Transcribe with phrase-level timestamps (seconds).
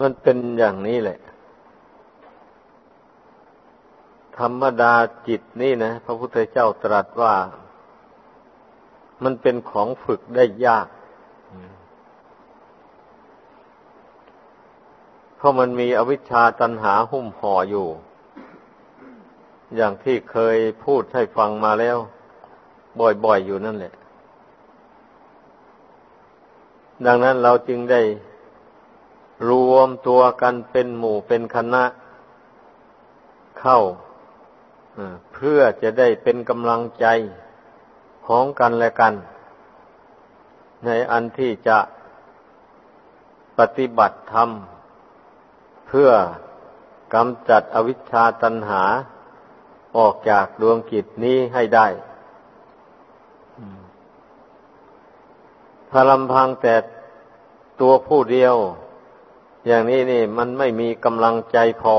[0.00, 1.18] มันเป็นอย่างนี้แหละ
[4.38, 4.94] ธรรมดา
[5.28, 7.34] จิตนี่นะ พระพุทธเจ้าตรัสว่า
[9.24, 10.86] มันเป็นของฝึกได้ยาก
[15.36, 17.88] เพราะมันมีอวิชชาตันหาหุ้มห่ออยู่
[19.76, 21.96] อย่างที่เคยพูดให้ฟังมาแล้ว
[23.24, 23.94] บ่อยๆอยู่นั่นแหละ
[27.06, 28.00] ดังนั้นเราจึงได้
[29.48, 31.84] รวมตัวกันเป็นหมู่เป็นคณะ
[33.60, 33.78] เข้า
[35.32, 37.06] เพื่อจะได้เป็นกำลังใจ
[38.26, 39.14] ของกันและกัน
[40.84, 41.78] ในอันที่จะ
[43.58, 44.50] ปฏิบัติธรรม
[45.88, 46.10] เพื่อ
[47.14, 48.82] กำจัดอวิชชาตันหา
[49.96, 51.86] ออกจากดวงกิจนี้ให้ได้
[55.90, 56.74] ถ้าลำพังแต่
[57.80, 58.56] ตัวผู้เดียว
[59.66, 61.96] อย่างนี้นี่มันไม่มีกำลังใจพอ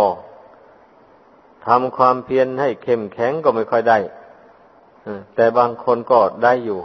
[1.67, 3.99] ทำความเพียรให้เข้มแข็งก็ไม่ค่อยได้
[5.35, 6.79] แต่บางคนก็ได้อยู่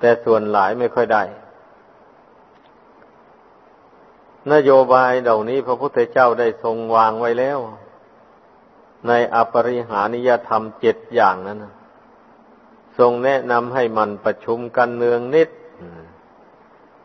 [0.00, 1.22] แต่ส่วนหลายไม่ค่อยได้
[4.52, 7.58] นโยบายเหล่านี้พระพุทธเจ้าได้ทรงวางไว้แล้ว
[9.08, 11.58] ในอปริหานิยธรรมเจ็ดอย่างนั้น
[12.98, 15.48] ทรงแนะนำให้มันประชุมกันเนืองนิด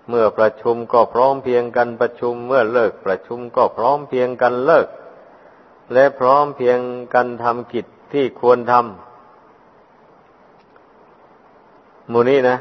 [0.10, 4.88] เมื่อประชุมก็พร้อมเพียงกันประชุม เมื่อเลิกประชุมก็พร้อมเพียงกันเลิก
[5.94, 6.80] และพร้อมเพียง
[7.14, 8.82] กันทำกิจที่ควรทำ
[12.10, 12.58] หมู่นี้นะ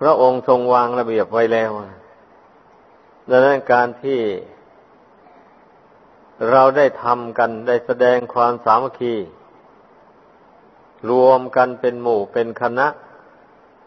[0.00, 1.70] พระองค์ทรงวางระเบียบไว้แล้ว
[3.30, 4.20] ดังนั้นการที่
[6.50, 9.14] เราได้ทำกันได้แสดงความสามัคคี
[11.10, 12.86] รวมกันเป็นหมู่เป็นคณะ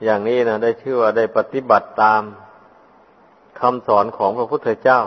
[0.04, 2.22] อย่างนี้นะได้ชื่อว่าได้ปฏิบัติตาม
[3.60, 5.02] คำสอนของพระพุทธเจ้า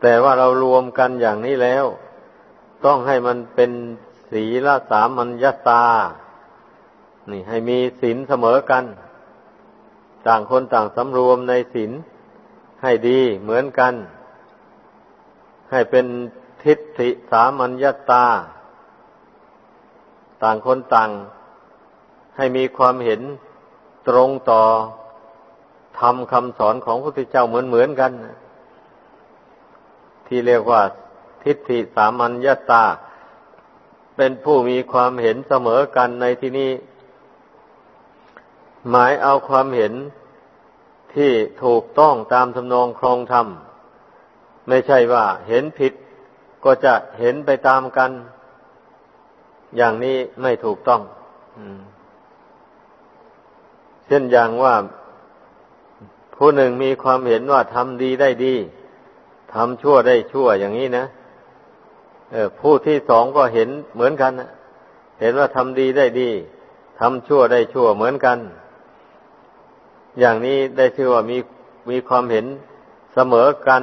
[0.00, 1.84] แต่ว่าเรารวมกันอย่างนี้แล้ว
[2.84, 3.70] ต้องให้มันเป็น
[4.30, 5.84] ศีลสามัญญาตา
[7.30, 8.84] นี่ให้มีศีลเสมอกัน
[10.26, 11.92] ต่างคนต่างสำรวมในศีล
[12.82, 13.94] ให้ดีเหมือนกัน
[15.70, 16.06] ให้เป็น
[16.62, 18.26] ทิฏฐิสามัญญาตา
[20.42, 21.10] ต่างคนต่าง
[22.36, 23.20] ให้มีความเห็น
[24.08, 24.62] ตรงต่อ
[26.00, 28.12] ทำคำสอนของพระพุทธเจ้าเหมือนเหมือนกัน
[30.26, 30.82] ที่เรียกว่า
[31.42, 32.84] ทิฏฐิสามัญญาตา
[34.16, 36.70] เป็นผู้มีความเห็นเสมอกันในที่นี้
[38.90, 39.92] หมายเอาความเห็น
[41.14, 41.32] ที่
[41.64, 43.46] ถูกต้องตามทำนองครองธรรม
[44.68, 45.92] ไม่ใช่ว่าเห็นผิด
[46.64, 48.10] ก็จะเห็นไปตามกัน
[49.76, 51.02] อย่างนี้ไม่ถูกต้อง
[54.06, 54.74] เช่นอย่างว่า
[56.36, 58.54] ผู้หนึ่งมีความเห็นว่าทำดีได้ดี
[59.54, 61.04] ทำชั่วได้ชั่วอย่างนี้นะ
[62.34, 64.32] ออผู้ที่สองก็เห็นเหมือนกัน
[65.20, 66.30] เห็นว่าทำดีได้ดี
[67.00, 68.38] ทำชั่วได้ชั่วเหมือนกัน
[70.20, 71.38] อย่างนี้ได้ชื่อว่ามี
[71.90, 72.46] มีความเห็น
[73.14, 73.82] เสมอกัน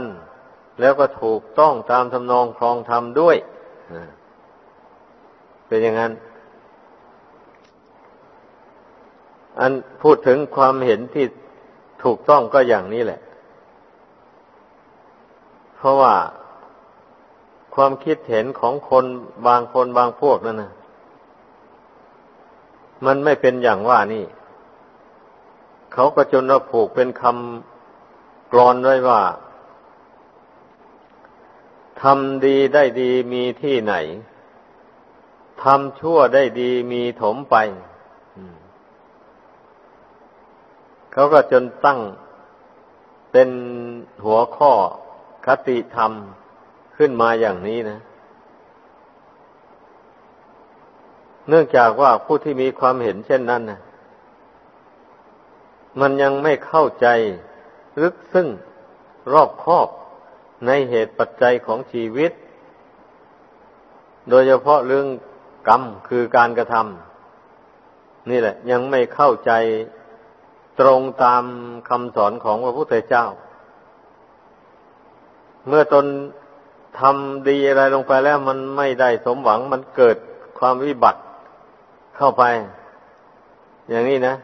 [0.80, 3.38] แล้วก็ถูกต้องตามทำนองครองธรรมด้วย
[5.70, 6.12] เป็นอย่างนั้น
[9.60, 9.72] อัน
[10.02, 11.26] พูดถึงความเห็นที่
[12.04, 13.20] ถูกต้องก็อย่างนี้แหละ
[15.76, 16.16] เพราะว่า
[17.76, 19.06] ความคิดเห็นของคน
[19.48, 20.72] บางคนบางพวกนั่นนะ
[23.06, 24.26] มันไม่เป็นอย่างว่านี่
[25.94, 29.22] เขาก็จนว่าผูกเป็นคำกรอนไว้ว่า
[32.02, 33.94] ทำดีได้ดีมีที่ไหน
[35.64, 37.56] ทำชั่วได้ดีมีถมไป
[41.12, 42.00] เขาก็จนตั้ง
[43.32, 43.50] เป็น
[44.26, 44.72] หัวข้อ
[45.46, 46.12] คติธรรม
[46.98, 48.00] ขึ้นมาอย่างนี้นะ
[51.48, 53.80] เนื่องจากว่าผู้ที่มีความเห็นเช่นนั้นนะ
[56.00, 57.08] มันยังไม่เข้าใจ
[58.02, 58.48] ลึกซึ้ง
[59.34, 59.88] รอบคอบ
[60.66, 62.32] ในเหตุปัจจัยของชีวิต
[64.30, 65.08] โดยเฉพาะเรื่อง
[65.70, 69.52] กรรมคือการกระทำนี่แหละ ยังไม่เข้าใจ
[70.80, 71.44] ตรงตาม
[71.90, 73.26] คำสอนของพระพุทธเจ้า
[75.68, 76.06] เมื่อตน
[77.00, 80.18] ทำดีอะไรลงไปแล้วมันไม่ได้สมหวังมันเกิด
[80.60, 81.20] ความวิบัติ
[82.18, 82.44] เข้าไป
[83.90, 84.36] อย่างนี้นะ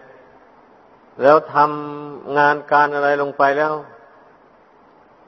[1.22, 3.74] แล้วทำงานการอะไรลงไปแล้ว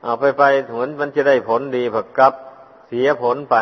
[0.03, 2.33] เอาไปไปเหมือนมันจะได้ผลดีผักกับ
[2.87, 3.55] เสียผลไป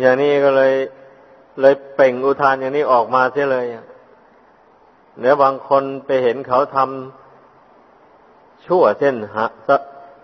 [0.00, 0.74] อย่างนี้ก็เลย
[1.60, 3.66] เลยเป่งอุทานอย่างนี้ออกมาเสียเลย
[5.20, 9.44] แล้วบางคนไปเห็นเขาทำชั่วเช่นหา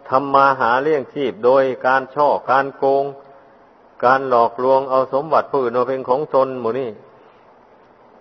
[0.09, 3.05] ทำมาหาเลี้ยงชีพโดยการช่อการโกง
[4.05, 6.91] การหลอกลวงเอาสมบัติผู้อื่นมาเป็นของตนหมู่นี่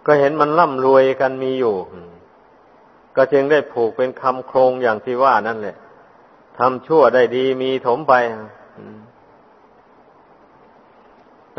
[0.06, 1.76] ก็เห็นมันร่ำรวยกันมีอยู่
[3.16, 5.76] ก็จึงได้ผูกเป็นคำโครงอย่างที่ว่านั่นแหละ
[6.60, 8.14] ทำชั่วได้ดีมีถมไป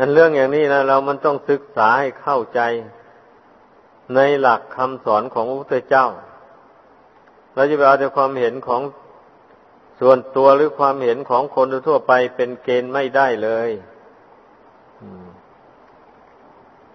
[0.01, 2.61] นั่นเรื่องอย่างนี้นะเรามันต้องศึกษาให้เข้าใจ
[4.15, 6.07] ในหลักคำสอนของพระพุทธเจ้า
[7.53, 8.81] เราจะไปเอาแต่ความเห็นของ
[9.99, 13.69] ส่วนตัวหรือความเห็นของคนทั่วไปเป็นเกณฑ์ไม่ได้เลย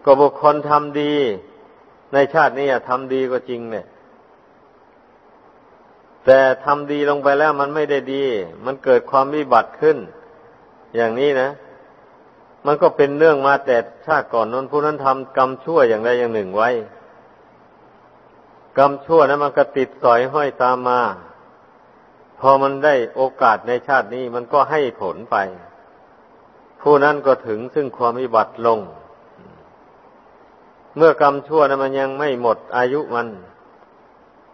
[0.04, 1.14] ก็บุคคลทำดี
[2.12, 3.86] ในชาตินี้ทำดีก็จริงเนี่ย
[6.24, 8.24] แต่ทำดีลงไปแล้วมันไม่ได้ดี
[8.64, 9.96] มันเกิดความวิบัติขึ้น
[10.96, 11.50] อย่างนี้นะ
[12.66, 13.76] มันก็เป็นเรื่องมาแต่
[14.06, 16.70] ชาติก่อนนั้นผู้นั้นทำกรรมชั่วอย่างใดอย่างหนึ่งไว้
[18.78, 21.00] กรรมชั่วนั้นมันก็ติดสอยห้อยตามมา
[22.40, 25.36] พอมันได้โอกาสในชาตินี้มันก็ให้ผลไป
[26.82, 28.80] ผู้นั้นก็ถึงซึ่งความวิบัติลง
[30.96, 33.28] เมื่อกรรมชั่วนะมันยังไม่หมดอายุมัน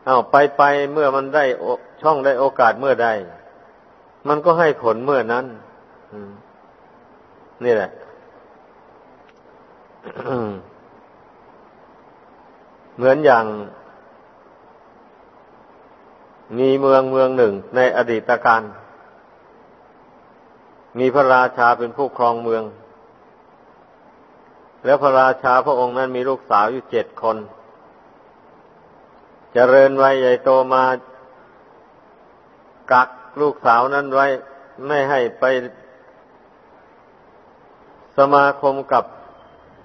[0.07, 0.62] เอาไปไป
[0.93, 1.45] เมื่อมันได้
[2.03, 3.09] ช่องได้โอกาสเมื่อใด
[4.29, 5.47] มันก็ให้ผลเมื่อนั้น
[7.65, 7.91] นี่แหละ
[12.97, 13.45] เหมือนอย่าง
[16.59, 18.62] มีเมืองเมืองหนึ่งในอดีตการ
[20.99, 22.65] มีพระราชาเป็นผู้ครองเมือง
[24.85, 27.41] แล้วพระราชาพระองค์นั้นมีลูกสาวอยู่เจ็ดคนจ
[29.55, 30.85] เจริญไวัยใหญ่โตมา
[32.93, 33.09] กัก
[33.41, 34.27] ลูกสาวนั้นไว้
[34.87, 35.45] ไม่ให้ไป
[38.17, 39.05] สมาคมกับ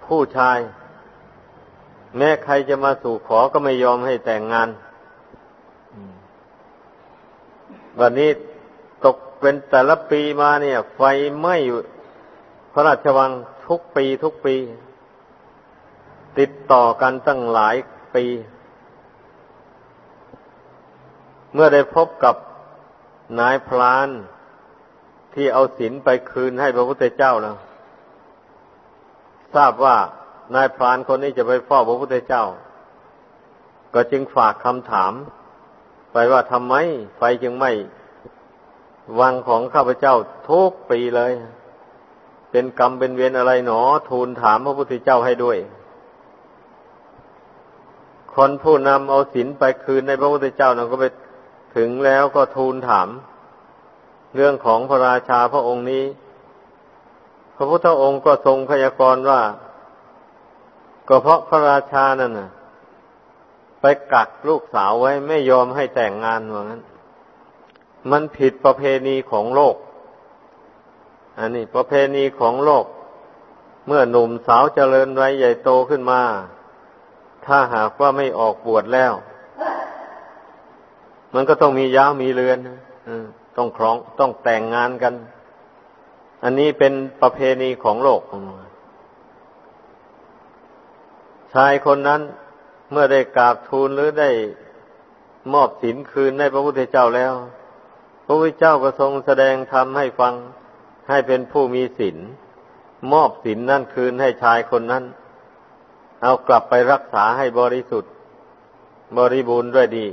[0.05, 0.59] ผู้ชาย
[2.17, 4.69] แม้ใครจะมาสู่ขอก็ไม่ยอมให้แต่งงาน
[7.99, 8.29] วันนี้
[9.05, 11.01] ตกเป็นแต่ละปีมาเนี่ย ไฟ
[11.39, 11.55] ไหม้
[12.73, 13.31] พระราชวัง
[13.67, 14.55] ทุกปีทุกปี
[16.39, 17.75] ติดต่อกันตั้งหลาย
[18.15, 18.25] ปี
[21.53, 22.35] เมื่อได้พบกับ
[23.39, 24.09] นายพลาน
[25.33, 27.55] ที่เอาศีลไปคืนให้พระพุทธเจ้าแล้ว
[29.55, 29.97] ทราบว่า
[30.55, 32.43] นายพรานคนนี้จะไปเฝ้าพระพุทธเจ้า
[33.93, 35.13] ก็จึงฝากคำถาม
[36.13, 36.75] ไปว่าทำไม
[37.17, 37.71] ไฟจึงไม่
[39.19, 40.15] วังของข้าพเจ้า
[40.49, 41.31] ทุกปีเลย
[42.51, 45.57] เป็นกรรมเป็นเวรอะไรหนอ ทูลถามพระพุทธเจ้าให้ด้วย
[48.33, 51.05] คนผู้นำเอาศีลไปคืนในพระพุทธเจ้านั้นก็ไป
[51.75, 53.07] ถึงแล้วก็ทูลถาม
[54.35, 56.03] เรื่องของพระราชาพระองค์นี้
[57.55, 59.41] พระพุทธองค์ก็ทรงพยากรณ์ว่า
[61.07, 62.49] ก็เพราะพระราชานั่นน่ะ
[63.81, 66.81] ไปกักลูกสาวไว้ไม่ยอมให้แต่งงานว่างั้น
[68.11, 69.75] มันผิดประเพณีของโลก
[71.39, 72.85] อันนี้ประเพณีของโลก
[73.87, 76.21] เมื่อหนุ่มสาวเจริญไว้ใหญ่โตขึ้นมา
[77.45, 79.13] ถ้าหากว่าไม่ออกบวชแล้ว
[81.33, 82.57] มันก็ต้องมีย้ามีเรือน
[83.57, 85.13] ต้องครองต้องแต่งงานกัน
[86.47, 88.21] อันนี้เป็นประเพณีของโลก
[91.53, 92.21] ชายคนนั้น
[92.91, 94.29] เมื่อได้กราบทูลหรือได้
[95.53, 97.33] มอบสินคืนให้พระพุทธเจ้าแล้ว
[98.25, 100.33] พระพุทธเจ้าก็ทรงแสดงธรรมให้ฟัง
[101.09, 102.17] ให้เป็นผู้มีสิน
[103.13, 105.03] มอบสินนั่นคืนให้ชายคนนั้น
[106.23, 108.11] เอากลับไปรักษาให้บริสุทธิ์
[109.17, 110.07] บริบูรณ์ด้วยดี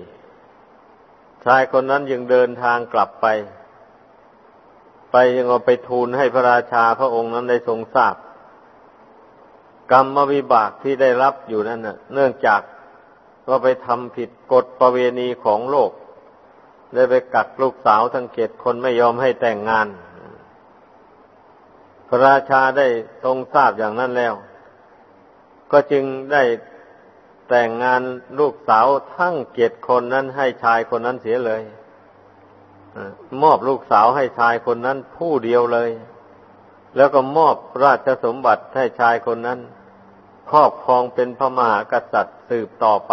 [1.44, 3.26] ชายคนนั้นยังเดินทางกลับไป
[5.12, 8.16] ไปยังเอาไปทูลให้พระราชาพระองค์นั้นได้ทรงทราบ
[9.92, 12.62] กรรมวิบากที่ได้รับอยู่นั่นน่ะ เนื่องจาก
[13.48, 15.90] ว่าไปทำผิดกฎประเวณีของโลก
[16.94, 19.88] ได้ไปกักลูกสาวทั้งเกตคนไม่ยอมให้แต่งงาน
[22.08, 22.86] พระราชาได้
[23.24, 24.34] ทรงทราบอย่างนั้นแล้ว
[25.72, 26.42] ก็จึงได้
[27.48, 28.02] แต่งงาน
[28.38, 31.62] ลูกสาวทั้งเจ็ดคนนั้นให้ชายคนนั้นเสียเลย
[33.42, 35.90] มอบลูกสาวให้ชายคนนั้นผู้เดียวเลย
[36.96, 39.58] แล้วก็มอบราชสมบัติให้ชายคนนั้น
[40.50, 43.12] ครอบครองเป็นพระมหากษัตริย์สืบต่อไป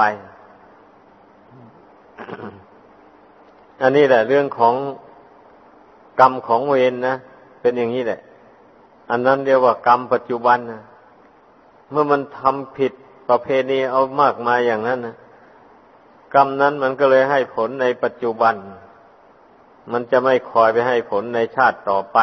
[3.81, 4.75] อันนี้แหละ เรื่องของ
[6.19, 7.15] กรรมของเวรนนะ
[7.61, 8.19] เป็นอย่างนี้แหละ
[9.09, 10.81] อันนั้นเรียกว่ากรรมปัจจุบันนะ
[11.91, 12.93] เมื่อมันทำผิด
[13.29, 15.15] ประเพณีเอามากมายอย่างนั้นนะ
[16.33, 18.55] กรรมนั้นมันก็เลยให้ผลในปัจจุบัน
[19.91, 22.17] มันจะไม่คอยไปให้ผลในชาติต่อไป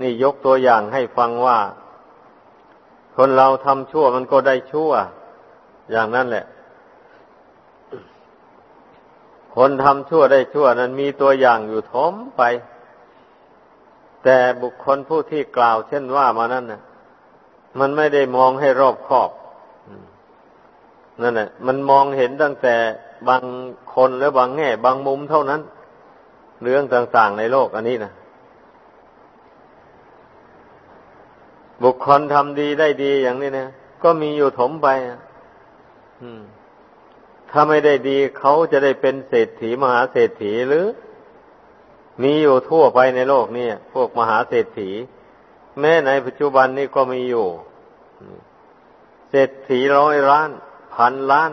[0.00, 1.58] นี่ยกตัวอย่างให้ฟังว่า
[3.16, 4.90] คนเราทำชั่วมันก็ได้ชั่ว
[5.90, 6.46] อย่างนั้นแหละ
[9.54, 12.42] คนทำชั่วได้ชั่วนั้นมีตัวอย่างอยู่ทมไป
[14.24, 16.80] แต่บุคคลผู้ที่กล่าว เช่นว่ามานั้นน่ะ
[17.78, 19.30] มันไม่ได้มองให้รอบคอบ
[21.22, 22.74] นั่นแหละมันมองเห็นตั้งแต่
[23.28, 23.42] บาง
[23.94, 25.60] คนและบางแง่ บางมุมเท่านั้น
[26.62, 28.12] เรื่องต่างๆในโลกอันนี้นะ
[31.82, 33.68] บุคคลทำดีได้ดีอย่างนี้นะ
[34.02, 34.88] ก็มีอยู่ถมไป
[37.50, 40.86] ถ้าไม่ได้ดีเขาจะได้เป็นเศรษฐีมหาเศรษฐีหรือ
[42.22, 44.90] มีอยู่ทั่วไปในโลกนี่พวกมหาเศรษฐี
[45.80, 47.46] แม้ในปัจจุบันนี้ก็มีอยู่
[49.30, 50.50] เศรษฐีร้อยล้าน
[50.94, 51.50] พันล้าน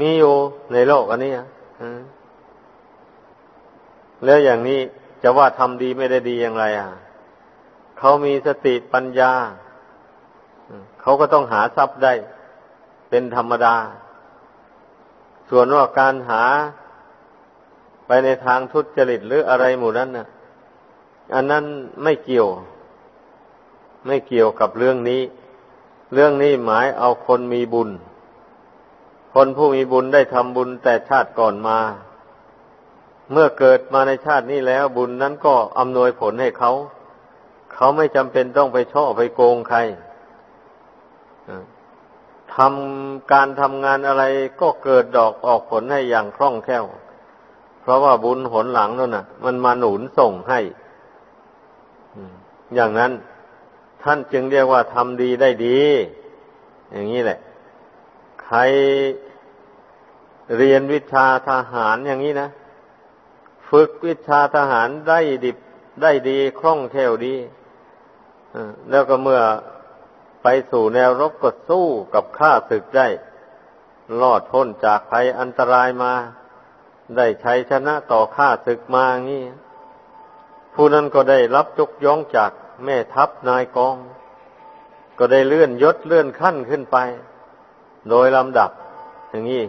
[0.00, 0.34] มีอยู่
[0.72, 1.32] ในโลกอันนี้
[4.24, 4.80] แล้วอย่างนี้
[5.22, 6.90] จะว่าทำดีไม่ได้ดีอย่างไร อะ
[7.98, 9.32] เขามีสติปัญญา
[11.00, 12.12] เขาก็ต้องหาทรัพย์ได้
[13.08, 13.76] เป็นธรรมดา
[15.50, 16.42] ส่วนว่าการหา
[18.06, 20.26] ไปในทางทุจริตหรืออะไรหมู่นั้นน่ะ
[21.34, 21.64] อันนั้น
[22.02, 22.48] ไม่เกี่ยว
[24.06, 25.22] ไม่เกี่ยวกับเรื่องนี้
[26.14, 27.90] เรื่องนี้หมายเอาคนมีบุญ
[29.34, 31.78] คนผู้มีบุญได้ทำบุญแต่ชาติก่อนมา
[33.32, 36.72] เมื่อเกิดมาในชาตินี้แล้วบุญนั้นก็อำนวยผลให้เขา
[37.74, 39.78] เขาไม่จำเป็นต้องไปช่อไปโกงใคร
[42.56, 44.24] ทำการทำงานอะไร
[44.60, 46.84] ก็เกิดดอกออกผลให้อย่างคล่องแคล่ว
[47.80, 50.60] เพราะว่าบุญหนหลังนั่นน่ะ มันมาหนุนส่งให้
[52.74, 53.12] อย่างนั้น
[54.02, 55.80] ท่านจึงเรียกว่าทำดีได้ดี
[56.92, 57.38] อย่างนี้แหละ
[58.44, 58.58] ใคร
[60.56, 62.48] เรียนวิชาทหารอย่างนี้นะ
[63.70, 65.58] ฝึกวิชาทหารได้ดิบ
[66.02, 67.36] ได้ดีคล่องแคล่วดี
[68.90, 69.40] แล้วก็เมื่อ
[70.42, 73.08] ไปสู่แนวรบก็สู้กับข้าศึกได้
[74.20, 76.12] รอดพ้นจากภัยอันตรายมา
[77.16, 79.44] ได้ชัยชนะต่อข้าศึกมางี้
[80.74, 82.52] ผู้นั้นก็ได้รับยกย่องจาก
[82.84, 83.96] แม่ทัพนายกอง
[85.18, 86.96] ก็ได้เลื่อนยศเลื่อนขั้นขึ้นไป
[88.08, 88.70] โดยลำดับ
[89.30, 89.62] อย่างนี้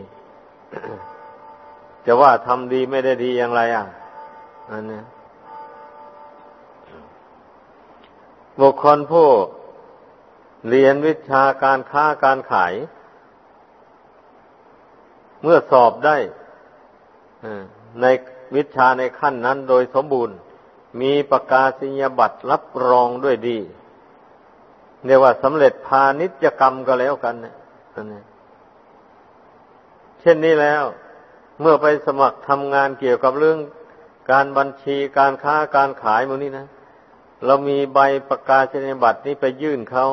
[2.06, 3.86] จะว่าทำดีไม่ได้ดีอย่างไรอะ
[4.72, 5.02] อันนี้
[8.60, 9.30] บุคคลผู้
[10.70, 12.74] เรียนวิชาการค้าการขาย
[15.42, 16.18] เมื่อสอบได้
[18.02, 18.06] ใน
[18.56, 20.38] วิชาในขั้นนั้นโดยสมบูรณ์
[21.02, 23.60] มีประกาศนียบัตรรับรองด้วยดี
[25.06, 27.56] เรียกว่าสำเร็จพาณิชยกรรมก็แล้วกันเนี่ย
[30.22, 30.84] เช่นนี้แล้ว
[31.62, 33.60] เมื่อไปสมัครทำงานเกี่ยวกับเรื่อง
[34.32, 36.68] การบัญชีการค้าการขายมูนี้นะ
[37.46, 38.00] เรามีใบ
[38.30, 40.06] ประกาศนียบัตรนี้ไปยื่นเขา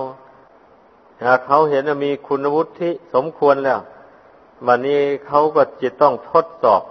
[1.24, 3.80] หากเขาเห็นมีคุณวุฒิสมควรแล้ว
[4.66, 6.82] วันนี้เขาก็จะต้องทดสอบ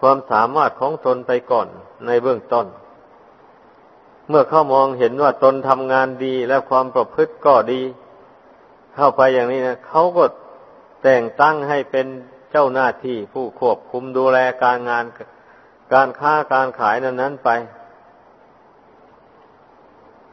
[0.00, 1.66] ความสามารถของตนไปก่อน
[2.06, 2.66] ในเบื้องต้น
[4.28, 7.82] เมื่อเขามองเห็นว่าตนทำงานดีและความประพฤติก็ดี
[8.94, 10.24] เข้าไปอย่างนี้นะเขาก็
[11.02, 12.06] แต่งตั้งให้เป็น
[12.56, 15.04] เจ้าหน้าที่ผู้ควบคุมดูแลการงาน
[15.92, 17.48] การค้าการขายนั้นๆไป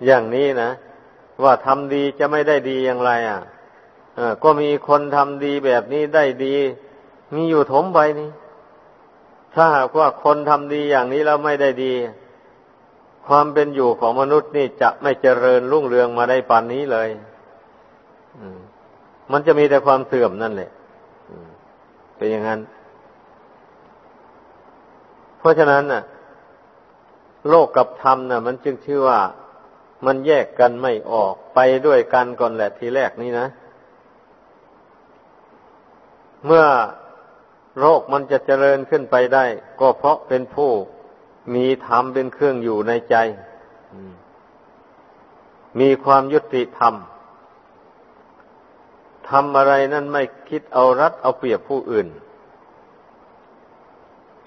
[0.05, 0.69] อย่างนี้นะ
[1.43, 3.41] ว่าทำดีจะไม่ได้ดีอย่างไร อะ
[4.43, 6.55] ก็มีคนทำดีแบบนี้ได้ดี
[7.33, 8.29] มีอยู่ถมไปนี่
[9.53, 11.93] ถ้าหากว่าคนทำดีอย่างนี้แล้วไม่ได้ดี
[13.27, 17.09] ความเป็นอยู่ของมนุษย์นี่จะไม่เจริญรุ่งเรืองมาได้ปานนี้เลย
[19.31, 20.71] มันจะมีแต่ความเสื่อมนั่นแหละ
[22.21, 22.61] เป็นอย่างนั้น
[25.39, 26.03] เพราะฉะนั้นน่ะ
[27.49, 29.19] โลกกับธรรมน่ะ มันจึงชื่อว่า
[30.05, 33.47] มันแยกกันไม่ออกไปด้วยกันก่อนแหละทีแรกนี้นะ
[36.45, 36.65] เมื่อ
[37.79, 39.45] โรคมันจะเจริญขึ้นไปได้
[39.79, 40.71] ก็เพราะเป็นผู้
[41.55, 43.15] มีธรรมเป็นเครื่องอยู่ในใจ
[45.79, 46.93] มีความยุติธรรม
[49.31, 52.07] ทำอะไรนั่นไม่คิดเอารัดเอาเปรียบผู้อื่น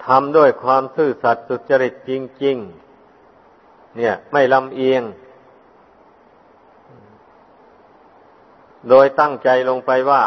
[0.05, 2.11] ทำด้วยความซื่อสัตย์สุจริตจ
[2.43, 2.57] ริง
[3.25, 5.03] ๆ เนี่ย ไม่ลำเอียง
[8.89, 10.23] โดยตั้งใจลงไปว่า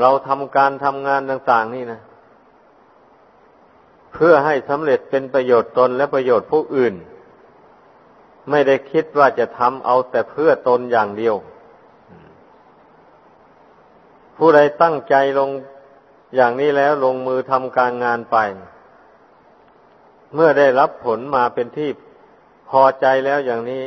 [0.00, 2.00] เราทำการทำงานต่าง ๆ นี่นะ
[4.12, 6.94] เพื่อให้สำเร็จเป็นประโยชน์ตนและประโยชน์ผู้อื่น
[8.50, 11.36] ไม่ได้คิดว่าจะทำเอาแต่เพื่อตนอย่างเดียว
[14.36, 15.50] ผู้ใดตั้งใจลง
[16.34, 18.36] อย่างนี้แล้วลงมือทำการงานไป
[20.34, 21.90] เมื่อได้รับผลมาเป็นที่
[22.70, 23.84] พอใจแล้วอย่างนี้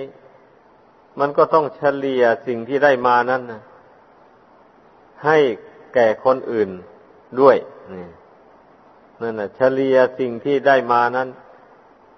[1.19, 3.41] มันก็ต้องเฉลี่ยสิ่งที่ได้มานั้น
[5.25, 5.37] ให้
[5.93, 6.69] แก่คนอื่น
[7.41, 7.57] ด้วย
[7.93, 8.07] นี่
[9.21, 11.29] นั่นะเฉลี่ยสิ่งที่ได้มานั้น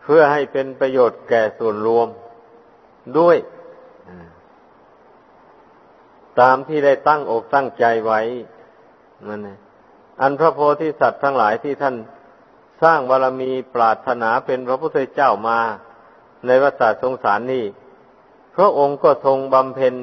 [0.04, 2.08] เพื่อให้เป็นประโยชน์แก่ส่วนรวม
[3.18, 3.38] ด้วย
[6.40, 8.22] ตามที่ได้ตั้งอกตั้งใจไว้
[9.28, 9.60] นั่นเอง
[10.22, 11.96] อันพระโพธิสัตว์ทั้งหลายที่ท่าน
[12.82, 15.60] สร้างบารมีปรารถนาเป็นพระพุทธเจ้ามา
[16.46, 17.66] ในวัฏสงสารนี้
[18.56, 19.96] พระองค์ก็ทรงบำเพ็ญ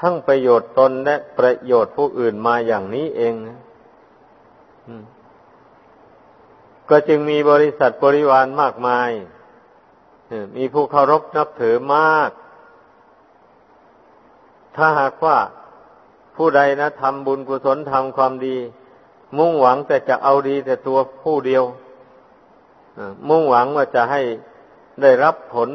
[0.00, 3.34] ทั้งประโยชน์ตนและประโยชน์ผู้อื่นมาอย่างนี้เอง
[6.90, 9.10] ก็จึงมีบริษัทบริวารมากมาย
[10.56, 12.30] มีผู้เคารพนับถือมาก
[14.76, 15.38] ถ้าหากว่า
[16.36, 18.56] ผู้ใดนะทำบุญกุศลทำความดี
[19.38, 21.64] มุ่งหวังแต่จะเอาดีแต่ตัวผู้เดียว
[23.28, 24.22] มุ่งหวังว่าจะให้
[25.02, 25.68] ได้รับผล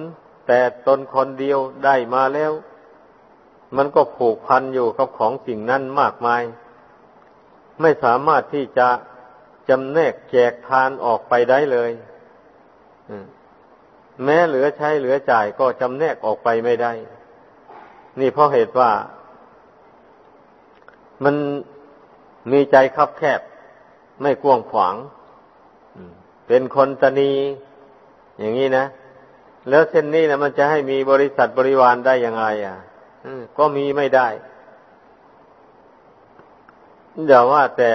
[0.47, 2.51] แต่ตนคนเดียวได้มาแล้ว
[3.77, 6.43] มันก็ผูกพันอยู่กับของสิ่งนั้นมากมาย
[7.81, 8.87] ไม่สามารถที่จะ
[9.69, 11.91] จำแนกแจกทานออกไปได้เลย
[14.23, 16.91] แม้เหลือใช้เหลือจ่ายก็จำแนกออกไปไม่ได้
[18.19, 18.91] นี่เพราะเหตุว่า
[21.23, 21.35] มัน
[22.51, 23.41] มีใจคับแคบ
[24.21, 24.95] ไม่กว้างขวาง
[26.47, 27.31] เป็นคนตนี
[28.39, 28.85] อย่างนี้นะ
[29.69, 32.77] แล้วเส้นนี้นะมันจะให้มีบริษัทบริวารได้ยังไงอะ
[33.57, 34.27] ก็มีไม่ได้
[37.27, 37.91] อย่าว่าแต่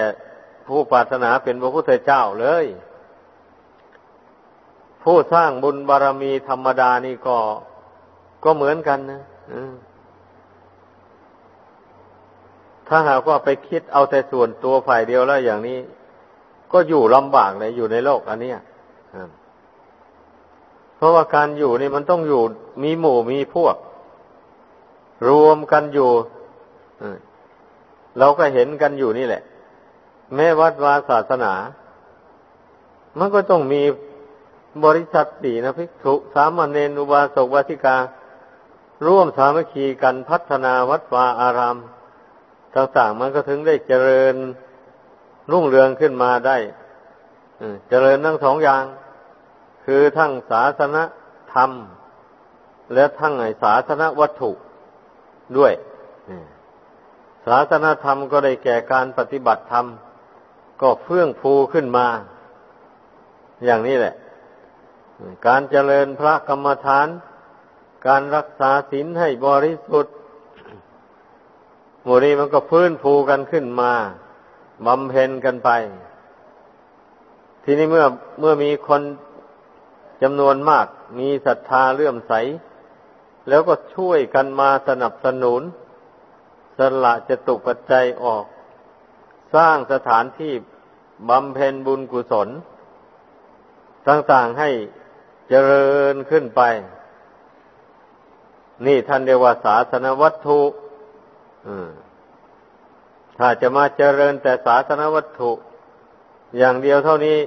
[0.67, 2.67] ผู้ปรารถนาเป็นพระพุทธเจ้าเลย
[5.03, 7.37] ผู้สร้างบุญบารรมีธรรมดานี่ก็
[8.45, 9.23] ก็เหมือนกันนะ
[12.89, 15.79] ถ้าหากว่าไปคิดเอาแต่ส่วนตัวฝ่ายเดียวแล้วอย่างนี้
[16.73, 18.53] ก็อยู่ลำบากเลยอยู่ในโลกอันนี้
[20.97, 22.43] เพราะว่าการอยู่นี่มันต้องอยู่
[22.83, 23.77] มีหมู่มีพวก
[25.29, 26.11] รวมกันอยู่
[28.19, 29.43] เราก็เห็นกันอยู่นี่แหละ
[30.35, 31.53] แม้วัดวาศาสนา
[33.19, 33.83] มันก็ต้องมี
[34.85, 37.97] บริษัทสีนะพิกษุสามเณรอุบาสกวาสิกา
[39.07, 41.77] ร่วมสามัคคีกันพัฒนาวัดวาอาราม
[42.77, 44.35] ต่างๆมันก็ถึงได้เจริญ
[45.53, 46.59] รุ่งเรืองขึ้นมาได้
[47.89, 48.85] เจริญทั้งสองอย่าง
[49.85, 50.97] คือทั้งศาสน
[51.55, 51.71] ธรรม
[52.95, 54.51] และทั้งไอศาสนวัตถุ
[55.57, 55.73] ด้วย
[57.47, 59.87] ศาสนธรรมก็ได้แก่การปฏิบัติธรรม
[60.83, 62.07] ก็เฟื่องฟูขึ้นมา
[63.65, 64.15] อย่างนี้แหละ
[65.47, 67.09] การเจริญพระกรรมฐาน
[68.07, 70.17] การรักษาศีลให้บริสุทธิ์
[72.07, 73.93] หมู่นี้มันก็พื้นฟูกันขึ้นมา
[74.87, 75.71] บำเพ็ญกันไป
[77.65, 78.05] ทีนี้เมื่อ
[78.41, 79.03] เมื่อมีคน
[80.23, 80.87] จำนวนมาก
[81.19, 82.33] มีศรัทธาเลื่อมใส
[83.49, 85.63] แล้วก็ช่วยกันมาสนับสนุน
[86.79, 88.45] สละจะตุปัจจัยออก
[89.55, 90.53] สร้างสถานที่
[91.29, 92.49] บำเพ็ญบุญกุศล
[94.09, 94.71] ต่างๆให้
[95.49, 96.63] เจริญขึ้นไป
[98.87, 100.61] นี่ท่านเรียกว่าศาสนวัตถุ
[103.39, 105.51] ถ้าจะมาเจริญแต่ศาสนวัตถุ
[106.59, 107.39] อย่างเดียวเท่านี้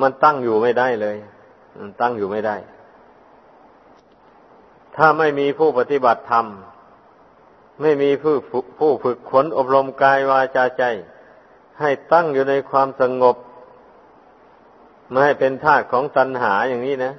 [0.00, 1.16] มันตั้งอยู่ไม่ได้เลย
[2.00, 2.56] ตั้งอยู่ไม่ได้
[4.96, 6.46] ถ้าไม่มีผู้ปฏิบัติธรรม
[7.80, 8.34] ไม่มีผู้
[8.78, 10.84] ผู้ฝึกขนอบรมกายวาจาใจ
[11.80, 13.36] ให้ตั้งอยู่ในความสงบ
[15.08, 17.12] ไม่ให้เป็นทาสของตัณหาอย่างนี้นะ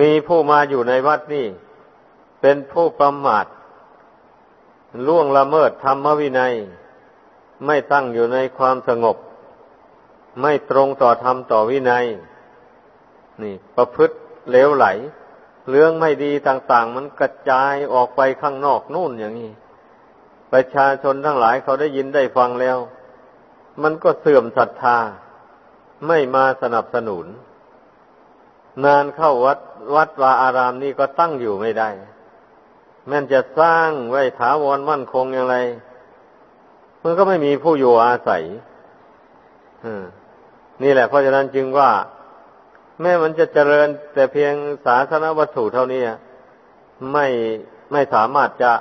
[0.00, 1.46] มีผู้มาอยู่ในวัดนี่
[2.40, 3.46] เป็นผู้ประมาท
[5.06, 6.54] ล่วงละเมิดธรรมวินัย
[7.66, 9.16] ไม่ตั้งอยู่ในความสงบ
[10.40, 12.06] ไม่ตรงต่อธรรมต่อวินัย
[13.42, 14.16] นี่ ประพฤติ
[14.50, 14.86] เลวไหล
[15.70, 19.50] เรื่องไม่ดีต่าง ๆ มันกระจายออกไปข้างนอกนู่นอย่างนี้
[20.52, 22.78] ประชาชนทั้งหลายเขาได้ยินได้ฟังแล้ว
[23.82, 24.98] มันก็เสื่อมศรัทธา
[26.06, 27.26] ไม่มาสนับสนุน
[28.84, 29.58] นานเข้าวัด
[29.94, 31.90] วัดวาอารามนี่ก็ตั้งอยู่ไม่ได้
[33.08, 35.56] แม้จะสร้างไว้ถาวรมั่นคงอย่างไร
[37.02, 38.42] มันก็ไม่มีผู้อยู่อาศัย
[40.82, 41.90] นี่แหละเพราะฉะนั้นจึงว่า
[43.00, 44.52] แม้มันจะเจริญแต่เพียง
[44.86, 46.02] ศาสนวัตถุเท่านี้
[47.12, 47.26] ไม่
[47.92, 48.72] ไม่สามารถจะ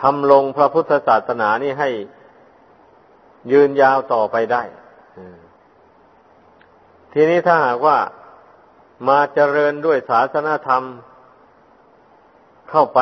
[0.00, 1.90] ทำลงพระพุทธศาสนานี่ให้
[3.52, 4.62] ยืนยาวต่อไปได้
[7.12, 7.98] ทีนี้ถ้าหากว่า
[9.08, 10.82] มาเจริญด้วยศาสนธรรม
[12.72, 13.00] เข้าไป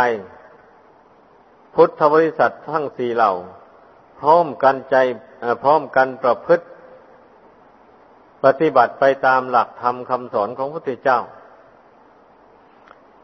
[1.74, 3.32] พุทธบริษัททั้งสี่เหล่า
[4.20, 4.96] พร้อมกันใจ
[5.62, 6.64] พร้อมกันประพฤติ
[8.44, 11.20] ปฏิบัติไปตามหลักธรรมคำสอนของพระพุทธเจ้า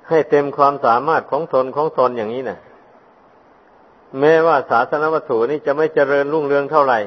[0.09, 2.59] ให้เต็มความสามารถของตนของตนอย่างนี้นะ
[4.21, 6.99] แม้ว่าศาสนวัตถุนี้จะไม่เจริญรุ่งเรืองเท่าไหร่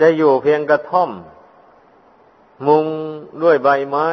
[0.00, 1.10] จะอยู่เพียงกระท่อม
[2.68, 2.86] มุง
[3.42, 4.08] ด้วยใบไม้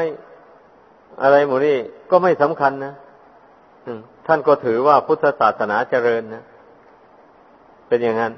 [1.22, 1.78] อะไรหมดนี่
[2.10, 2.94] ก็ไม่สำคัญนะ
[4.28, 6.44] ท่านก็ถือว่าพุทธศาสนาเจริญนะ
[7.88, 8.34] เป็นอย่างนั้น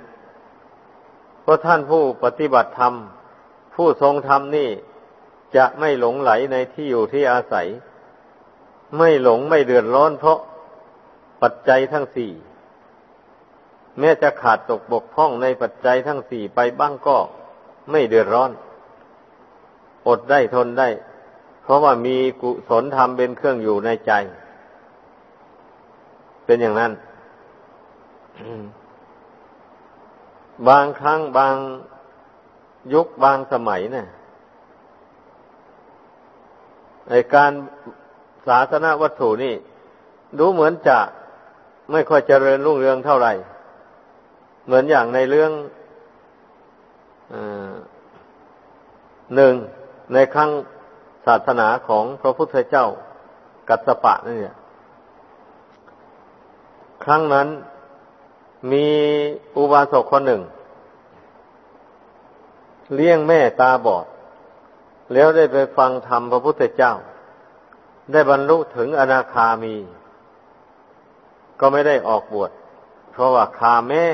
[1.42, 2.94] เพราะท่านผู้ปฏิบัติธรรม
[3.76, 4.70] ผู้ทรงธรรมนี่
[5.56, 7.68] จะไม่หลงไหลในที่อยู่ที่อาศัย
[8.98, 10.40] ไม่หลงไม่เดือดร้อนเพราะ
[11.42, 12.32] ปัจจัยทั้งสี่
[14.00, 17.18] แม้จะขาดตกบกพร่องในปัจจัยทั้งสี่ไปบ้างก็
[17.92, 18.52] ไม่เดือดร้อน
[20.08, 20.90] อดได้ทนได้
[21.64, 24.12] เพราะว่ามีกุศลธรรมเป็นเครื่องอยู่ในใจ
[26.48, 26.92] เป็นอย่างนั้น
[30.70, 31.56] บางครั้งบาง
[32.94, 34.08] ยุคบางสมัยเนะี่ย
[37.10, 37.52] ในการ
[38.48, 39.56] ศาสนาวัตถุนี่
[40.40, 41.00] ดูเหมือนจะ
[41.92, 43.34] ไม่ค่อยเจริญรุ่งเรืองเท่าไหร่
[44.66, 45.52] เหมือนอย่างในเรื่อง
[49.36, 49.54] หนึ่ง
[50.14, 50.52] ในครั้ง
[51.26, 52.86] ศาสนาของพระพุทธเจ้า
[53.70, 54.56] กัสปะนี่เนี่ย
[57.08, 57.48] ครั้งนั้น
[58.72, 58.88] มี
[59.58, 60.42] อุบาสกคนหนึ่ง
[62.96, 64.06] เลี้ยงแม่ตาบอด
[65.14, 66.94] แล้วได้ไปฟังธรรมพระพุทธเจ้า
[68.12, 69.76] ได้บรรลุถึงอนาคามี
[71.60, 72.52] ก็ไม่ได้ออกบวช
[73.12, 74.06] เพราะว่าคาแม่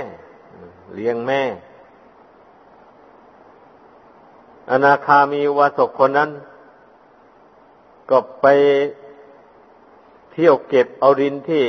[0.96, 1.42] เลี้ยงแม่
[4.72, 6.30] อนาคามีอุบาสกคนนั้น
[8.10, 8.46] ก็ไป
[10.32, 11.66] เที่ยวเก็บเอาดินที่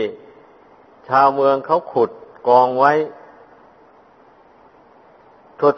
[1.08, 2.10] ชาวเมืองเขาขุด
[2.48, 2.92] กองไว้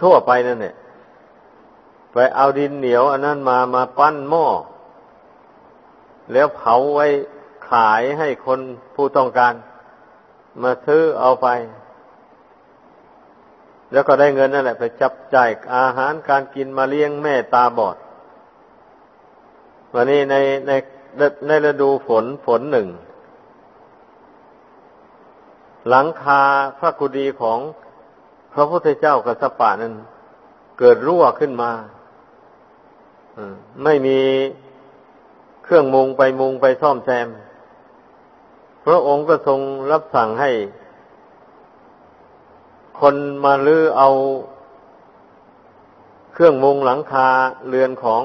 [0.02, 0.74] ทั่วๆไปนั่นเนี่ย
[2.12, 4.46] ไปเอาดินเหนียว อันนั้นมามาปั้นหม้อ
[6.32, 7.06] แล้วเผาไว้
[7.70, 8.60] ขายให้คน
[8.94, 9.54] ผู้ต้องการ
[10.62, 11.48] มาซื้อเอาไป
[13.92, 17.96] แล้วก็ได้เงินนั่นแหละ ไปจับจ่ายอาหารการกินมาเลี้ยงแม่ตาบอด
[19.94, 20.34] วันนี้ใน
[20.66, 20.70] ใน
[21.46, 22.88] ในฤดูฝนฝนหนึ่ง
[25.88, 26.42] หลังคา
[26.78, 27.58] พระกุดีของ
[28.52, 29.94] พระพุทธเจ้ากัสปะนั้น
[30.78, 31.70] เกิดรั่วขึ้นมา
[33.84, 34.18] ไม่มี
[35.64, 37.28] เครื่องมุงไปมุงไปซ่อมแซม
[38.84, 40.50] พระองค์ก็ทรงรับสั่งให้
[43.00, 44.08] คนมาลื้อเอา
[46.32, 47.28] เครื่องมุงหลังคา
[47.68, 48.22] เรือนของ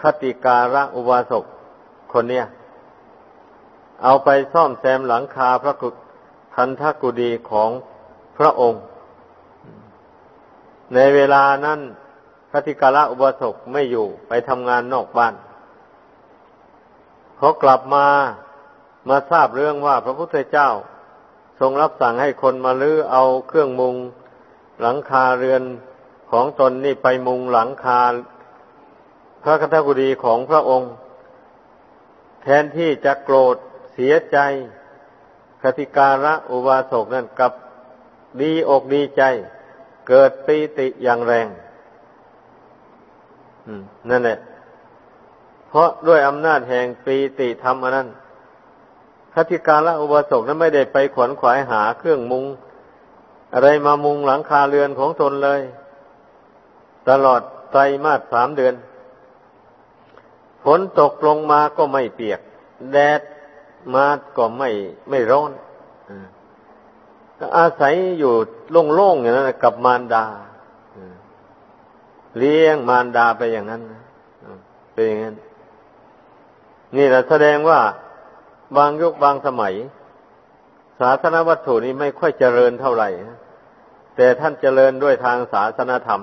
[0.00, 1.44] คติการะอุบาสก
[2.12, 2.46] คนเนี้ย
[4.02, 5.88] เอาไปซ่อมแซมหลังคาพระกุ
[6.54, 7.70] คันทกุดีของ
[8.36, 8.82] พระองค์
[10.94, 11.80] ในเวลานั้น
[12.50, 15.34] พระธิกาละอุบาสกไม่อยู่ไปทำงานนอกบ้าน
[17.36, 18.06] เขากลับมา
[19.08, 20.68] มาทราบเรื่องว่าพระพุทธเจ้า
[21.60, 23.96] ทรงรับสั่งให้คนมาลื้อเอาเครื่องมุง
[24.80, 25.62] หลังคาเรือน
[26.30, 28.02] ของตนนี่ไปมุงหลังคา
[29.42, 30.92] พระคันธกุดีของพระองค์
[32.42, 33.56] แทนที่จะโกรธ
[33.92, 34.38] เสียใจ
[35.62, 37.52] คติการะอุบาสกนั่นกับ
[38.40, 39.22] ดีอกดีใจ
[40.08, 41.46] เกิดปีติอย่างแรง
[44.10, 44.38] นั่นแหละ
[45.68, 48.08] เพราะด้วยอำนาจแห่งปีติธรรมอันนั้น
[49.34, 52.44] คติการะอุบาสกนั้นไม่ได้ไปขวนขวายหาเครื่องมุง
[53.54, 55.62] อะไรมามุงหลังคาเรือนของตนเลย
[57.08, 57.40] ตลอด
[57.72, 58.74] ไตรมาสสามเดือน
[60.64, 62.40] ฝนตกลงมาก็ไม่เปียก
[62.92, 63.20] แดด
[63.94, 64.70] มาก็ไม่
[65.10, 65.50] ไม่ร้อน
[67.58, 68.32] อาศัยอยู่
[68.94, 70.24] โล่งๆอย่างนั้นกับมารดา
[72.38, 73.82] เลี้ยงมารดาไปอย่างนั้น
[74.92, 75.36] เป็นอย่างนั้น
[76.96, 77.80] นี่แหละแสดงว่า
[78.76, 79.74] บางยุคบางสมัย
[81.00, 83.08] ศาสนวัตถุนี้ไม่ค่อยเจริญเท่าไหร่
[84.16, 86.22] แต่ท่านเจริญด้วยทางศาสนธรรม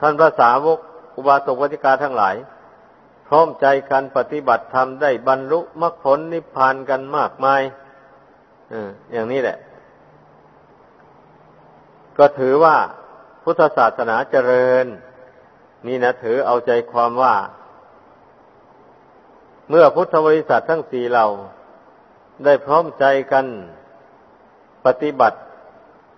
[0.00, 0.78] ท่านพระสาวก
[1.16, 2.34] อุบาสกวัติกาทั้งหลาย
[3.28, 7.62] พร้อมใจกันปฏิบัติธรรมได้บรรลุมรรคผลนิพพานกันมากมาย
[9.12, 9.58] อย่างนี้แหละ
[12.18, 12.76] ก็ถือว่า
[13.42, 14.86] พุทธศาสนาเจริญ
[15.86, 17.34] นี่นะถือเอาใจความว่า
[19.68, 21.28] เมื่อพุทธบริษัททั้งสี่เหล่า
[22.44, 23.46] ได้พร้อมใจกัน
[24.86, 25.38] ปฏิบัติ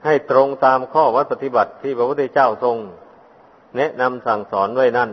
[0.05, 2.77] ให้ตรงตามข้อวัดปฏิบัติที่พระพุทธเจ้าทรง
[3.77, 5.11] แนะนำสั่งสอนไว้นั่น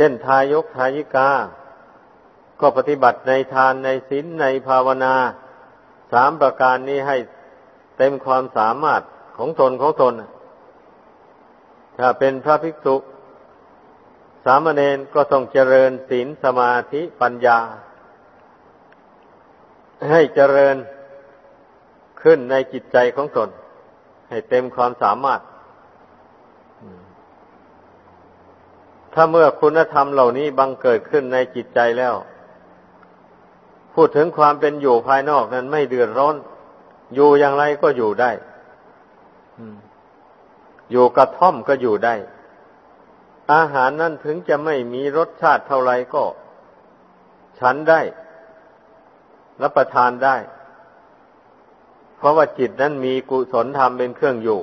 [0.00, 1.30] ช่นทายกทายิกา
[2.60, 5.14] ก็ปฏิบัติในทานในศีลในภาวนา
[6.12, 7.16] สามประการนี้ให้
[7.98, 9.02] เต็มความสามารถ
[9.36, 10.14] ของตนของตน
[11.98, 12.96] ถ้าเป็นพระภิกษุ
[14.44, 17.58] สามเณรก็ต้องเจริญศีลสมาธิปัญญา
[20.10, 20.76] ให้เจริญ
[22.22, 23.48] ขึ้นในจิตใจของตน
[24.28, 25.40] ให้เต็มความสามารถ
[29.14, 32.14] ถ้าเมื่อคุณธรรมเหล่านี้บังเกิดขึ้นในจิตใจแล้ว
[33.94, 36.36] พูดถึงความเป็นอยู่ภายนอกนั้นไม่เดือดร้อน
[37.14, 38.30] อยู่อย่างไรก็อยู่ได้
[40.90, 42.14] อยู่กระท่อมก็อยู่ได้
[43.52, 46.24] อาหารนั้นถึงจะไม่มีรสชาติเท่าไรก็
[47.58, 48.00] ฉันได้
[49.62, 50.36] รับประทานได้
[52.16, 54.60] เพราะว่าจิตนั้นมีกุศลธรรมเป็นเครื่องอยู่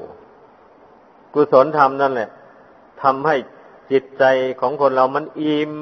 [1.33, 2.29] กุศลธรรมนั่นแหละ
[3.01, 3.35] ทำให้
[3.91, 4.23] จิตใจ
[4.59, 5.73] ของคนเรามันอิ่ม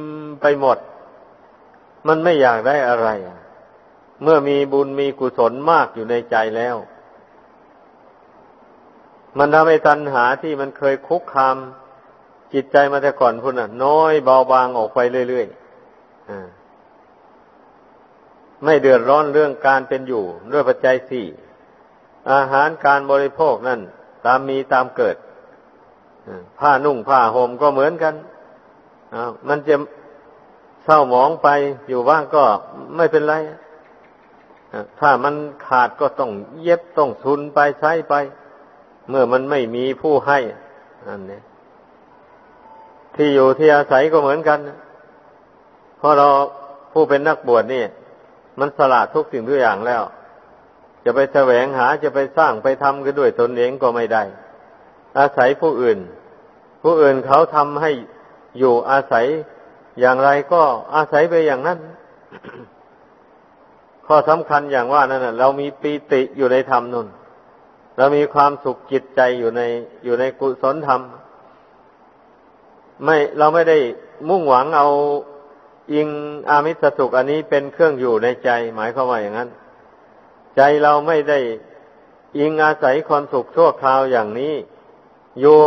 [0.42, 0.78] ไปหมด
[2.08, 3.10] มันไม่อยากได้อะไร
[4.24, 6.76] เมื่อมีบุญมีกุศลมากอยู่ในใจแล้ว
[9.38, 11.58] มันทำให้ตัณหาที่มันเคยคุกคาม
[12.54, 15.56] จิตใจมาแต่ก่อนพุ่นน่ะ น้อยเบาบางออกไปเรื่อยๆ
[18.64, 21.26] ไม่เดือดร้อนเรื่องการเป็นอยู่ ด้วยปัจจัยสี่
[22.32, 23.82] อาหารการบริโภคนั่น
[24.26, 25.16] ตามมีตามเกิด
[26.60, 28.14] ผ้านุ่งผ้าห่มก็เหมือนกัน
[29.48, 29.76] มันจะ
[30.86, 31.48] เศร้าหมองไป
[31.90, 32.44] อยู่บ้างก็
[32.96, 33.36] ไม่เป็นไร
[35.00, 35.36] ถ้ามัน
[35.68, 36.32] ขาดก็ต้อง
[36.64, 38.14] เย็บต้องทุนไปใช้ไป
[39.10, 40.40] เมื่อมันไม่มีผู้ให้
[41.08, 41.42] อันนี้
[43.16, 44.60] ที่อยู่ที่อาศัยก็เหมือนกัน
[45.98, 46.28] เพราะเรา
[46.92, 47.84] ผู้เป็นนักบวชนี่
[48.60, 50.02] มันสละทุกสิ่งทุกอย่างแล้ว
[51.06, 54.24] จะไปแสวงหาจะไปสร้างไปทำกันด้วยตนเองก็ไม่ได้
[55.20, 56.00] อาศัยผู้อื่น
[56.84, 57.92] ผู้อื่นเขาทำให้
[58.60, 59.26] อยู่อาศัย
[60.00, 60.62] อย่างไรก็
[60.96, 61.80] อาศัยไปอย่างนั้น
[64.08, 67.08] ข้อสำคัญอย่างว่านั่นเรามีปีติอยู่ในธรรมนุน
[67.98, 69.62] เรามีความสุขจิตใจอยู่ใน
[70.06, 71.02] อยู่ในกุศลธรรม
[73.04, 73.78] ไม่เราไม่ได้
[74.30, 74.88] มุ่งหวังเอา
[75.94, 76.08] อิง
[76.50, 79.50] อามิสสุขอันนี้เป็นเครื่องอยู่ในใจ หมายความว่าอย่างนั้น
[80.56, 81.40] ใจเราไม่ได้
[82.38, 84.54] อิงอาศัยความสุขชั่วคราวอย่างนี้
[85.40, 85.60] อยู่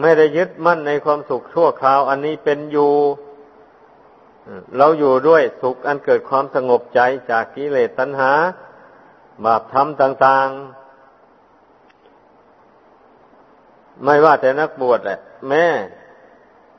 [0.00, 2.92] ไม่ได้ยึดมั่นในความสุขชั่วคราว อันนี้เป็นอยู่
[4.76, 8.32] เราอยู่ด้วยสุขอันเกิดความสงบใจจากกิเลสตัณหา
[9.44, 10.84] บาปธรรมต่าง ๆ
[14.04, 15.18] ไม่ว่าแต่นักบวชแหละ
[15.48, 15.66] แม่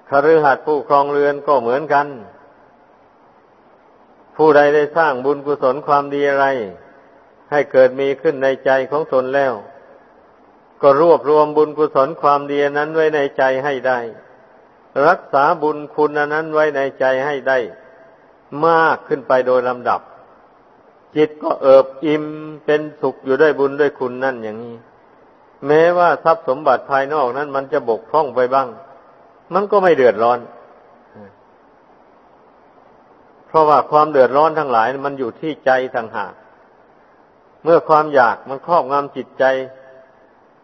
[0.09, 2.07] คฤหัสถ์ผู้ครองเรือนก็เหมือนกัน
[4.35, 6.45] ผู้ใดได้สร้างบุญกุศลความดีอะไร
[7.51, 9.53] ให้เกิดมีขึ้นในใจของตนแล้ว
[10.81, 13.99] ก็รวบรวมบุญกุศลความดีนั้นไว้ในใจให้ได้
[15.07, 17.57] รักษาบุญคุณนั้นไว้ในใจให้ได้
[18.65, 20.01] มากขึ้นไปโดยลำดับ
[21.15, 22.23] จิตก็เอิบอิ่ม
[22.65, 24.75] เป็นสุขอยู่ด้วยบุญด้วยคุณนั่นอย่างนี้
[25.67, 28.67] แม้ว่าทรัพย์สมบัติภายนอกนั้น มันจะบกพร่องไปบ้าง
[29.53, 30.39] มันก็ไม่เดือดร้อน
[33.47, 36.33] เพราะว่าความเดือดร้อนทั้งหลาย มันอยู่ที่ใจต่างหาก
[37.63, 39.43] เมื่อความอยากมันครอบงำจิตใจ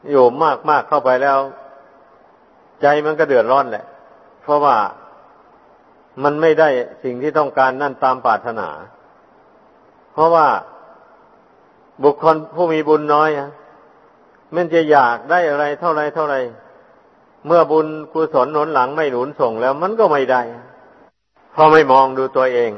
[0.10, 1.40] อยู่มากมากเข้าไปแล้ว
[2.82, 3.86] ใจมันก็เดือดร้อนแหละ
[4.42, 4.76] เพราะว่า
[6.24, 6.70] มันไม่ได้
[7.04, 8.70] สิ่งที่ต้องการนั่นตามปรารถนา
[10.14, 10.48] เพราะว่า
[12.04, 13.30] บุคคลผู้มีบุญน้อย
[14.56, 16.36] มันจะอยากได้อะไรเท่าไรเท่าไร
[17.46, 20.42] เมื่อบุญกุศลหนุนหลังไม่หนุนส่งแล้ว มันก็ไม่ได้
[21.52, 22.72] เพราะไม่มองดูตัวเอง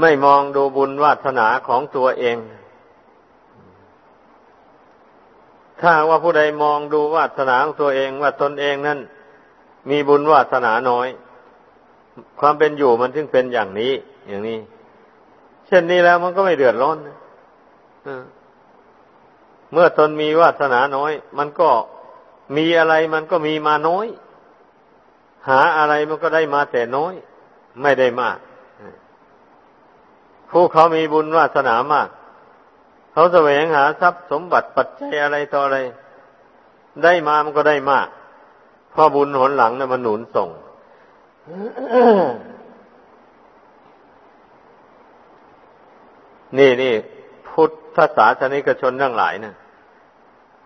[0.00, 2.36] ไม่มองดูบุญวาสนาของตัวเอง
[5.80, 8.98] ถ้าว่าผู้ใดมองดูวาสนาของตัวเองว่าตนเองนั้น
[9.90, 11.08] มีบุญวาสนาน้อย
[12.40, 13.92] ความเป็นอยู่มันถึงเป็นอย่างนี้
[14.28, 14.58] อย่างนี้
[15.66, 16.96] เช่นนี้แล้วมันก็ไม่เดือดร้อน
[19.72, 21.70] เมื่อตนมีวาสนาน้อย มันก็
[22.56, 24.06] มีอะไรมันก็มีมาน้อย
[25.48, 27.14] หาอะไรมันก็ได้มาแต่น้อย
[27.82, 28.38] ไม่ได้มาก
[30.50, 32.08] ผู้เขามีบุญวาสนามาก
[33.12, 35.78] เขาแสวงหาทรัพย์สมบัติปัจจัยอะไรต่ออะไร
[37.04, 38.08] ได้มามันก็ได้มาก
[38.90, 40.48] เพราะบุญหนหลังนะ่ะมันหนุนส่ง
[46.58, 46.94] นี่นี่
[47.48, 49.54] พุทธศาสนิกชนทั้งหลายนะ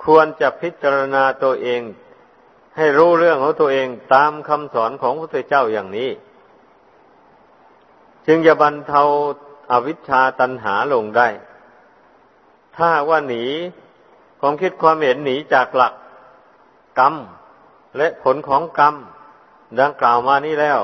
[0.04, 1.80] ควรจะพิจารณาตัวเอง
[2.76, 6.10] ให้รู้เรื่องของตัวเองตามคำสอนของพระพุทธเจ้าอย่างนี้
[8.26, 9.02] จึงจะบรรเทา
[9.70, 11.28] อาวิชชาตันหาลงได้
[12.76, 13.44] ถ้าว่าหนี
[14.40, 15.94] ความคิดความเห็นหนีจากหลัก
[16.98, 17.14] กรรม
[17.96, 18.94] และผลของกรรม
[19.80, 20.80] ดังกล่าวมานี้แล้ว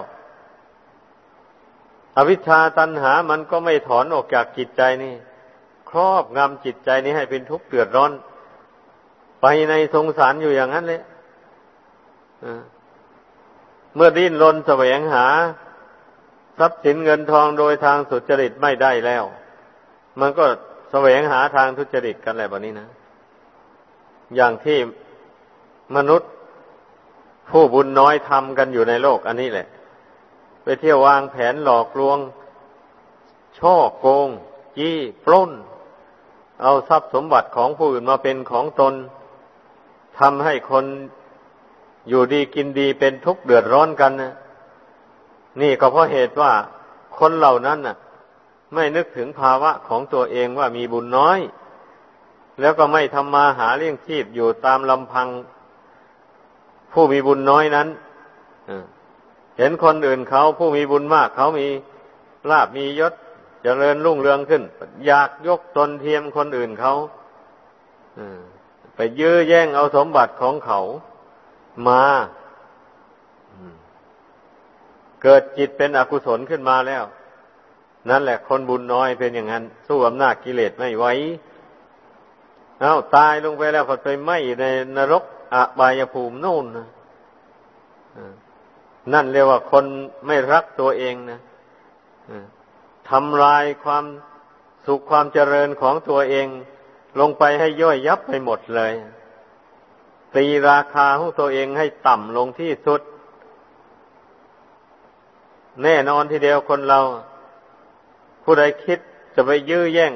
[2.16, 5.14] อวิชชาตันหามันก็ไม่ถอนออกจากจิตใจนี่
[5.90, 8.12] ครอบงำจิตใจนี้ให้เป็นทุกข์เดือดร้อน
[9.42, 11.02] ไปในสงสารอยู่อย่างนั้นเลย
[13.94, 15.26] เมื่อดิ้นรนแสวงหา
[16.58, 19.24] ทรัพย์สินเงินทองโดยทางสุจริตไม่ได้แล้ว
[20.20, 20.46] มันก็
[20.90, 22.88] แสวงหาทางทุจริตกันแหละแบบนี้นะ
[24.36, 24.78] อย่างที่
[25.96, 26.30] มนุษย์
[27.50, 29.66] ผู้บุญน้อยทำกันอยู่ในโลกอันนี้แหละ
[30.62, 32.18] ไปเที่ยววางแผนหลอกลวง
[33.58, 34.28] ช่อโกง
[34.76, 35.50] จี้ปล้น
[36.62, 38.94] เอาทรัพย์สมบัติของผู้อื่นมาเป็นของตน
[40.18, 40.84] ทำให้คน
[42.08, 44.32] อยู่ดีกินดีเป็นทุกข์เดือดร้อนกันนะ
[45.60, 46.52] นี่ก็เพราะเหตุว่า
[47.18, 47.96] คนเหล่านั้นน่ะ
[48.74, 51.38] ไม่นึกถึงภาวะของตัวเองว่ามีบุญน้อย
[52.60, 55.28] แล้วก็ไม่ทำมาหาเลี้ยงชีพอยู่ตามลำพัง
[56.92, 57.88] ผู้มีบุญน้อยนั้น
[59.58, 61.68] เห็นคนอื่นเขาผู้มีบุญมาก เขามี
[62.50, 63.16] ลาบมียศจ
[63.62, 64.62] เจริญรุ่งเรืองขึ้น
[65.06, 66.94] อยากยกตนเทียมคนอื่นเขา
[68.94, 70.80] ไปยื้อแย่งเอาสมบัติของเขา
[71.88, 72.02] มา
[75.22, 77.04] เกิดจิตเป็นอกุศลขึ้นมาแล้ว
[78.08, 81.06] นั่นแหละคนบุญน้อยเป็นอย่างนั้น สู้อำนาจกิเลสไม่ไหว
[82.80, 84.64] เอาตายลงไปแล้วพอไปไหมใน
[84.96, 86.86] นรกอบายภูมินู่นนะ
[89.12, 89.84] นั่นเรียกว่าคน
[90.26, 91.40] ไม่รักตัวเองนะ
[93.10, 94.04] ทำลายความ
[94.86, 96.46] สุขความเจริญของตัวเอง
[97.20, 98.92] ลงไปให้ย่อยยับไปหมดเลย
[100.34, 103.00] ตีราคาของตัวเองให้ต่ำลงที่สุด
[105.82, 107.00] แน่นอนทีเดียวคนเรา
[108.44, 108.98] ผู้ใดคิด
[109.34, 110.14] จะไปยื้อแย่ง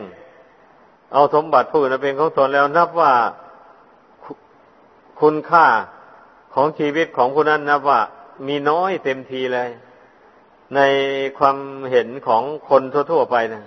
[1.12, 3.12] เอาสมบัติผู้อื่นเป็นของตนแล้วนับว่า
[5.20, 5.66] คุณค่า
[6.54, 8.00] ของชีวิตของผู้นั้นนับว่า
[8.46, 9.68] มีน้อยเต็มทีเลย
[10.74, 10.80] ใน
[11.38, 11.56] ความ
[11.90, 13.64] เห็นของคนทั่วๆไปนะ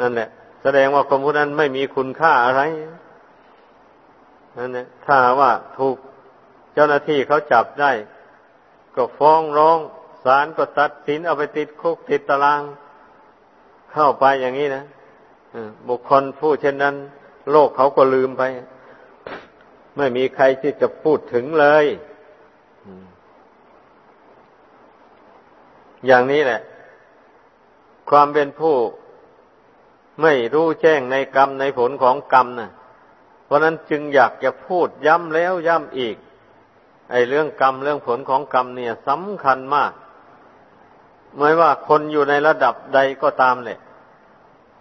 [0.00, 0.28] นั่นแหละ
[0.62, 2.62] แสดงว่าคนผู้นั้นไม่มีคุณค่าอะไร
[4.58, 5.96] นั่นแหละถ้าว่าถูก
[6.74, 7.92] เจ้าหน้าที่เขาจับได้
[8.96, 9.78] ก็ฟ้องร้อง
[10.24, 12.62] ศาลก็ตัดสินเอาไปติดคุกติดตาราง
[13.92, 14.84] เข้าไปอย่างนี้นะ
[15.88, 16.94] บุคคลผู้เช่นนั้น
[17.50, 18.42] โลกเขาก็ลืมไป
[19.96, 21.86] ไม่มีใครที่จะพูดถึงเลย
[26.06, 26.60] อย่างนี้แหละ
[28.10, 28.76] ความเป็นผู้
[30.22, 32.70] ไม่รู้แจ้งในกรรมในผลของกรรมนะ่ะ
[33.44, 36.16] เพราะนั้นจึงอยากจะพูดย้ำแล้วย้ำอีก
[37.10, 39.92] ไอ้เรื่องกรรมเรื่องผลของกรรมเนี่ยสำคัญมาก
[41.36, 43.78] ไม่ว่าคนอยู่ในระดับใดก็ตามเลย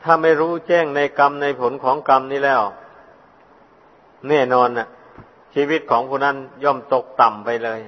[0.04, 2.62] ถ้าไม่รู้แจ้งในกรรมในผลของกรรมนี้แล้ว
[4.30, 4.88] แน่นอนน่ะ
[5.54, 7.80] ชีวิตของผู้นั้นย่อมตกต่ำไปเลย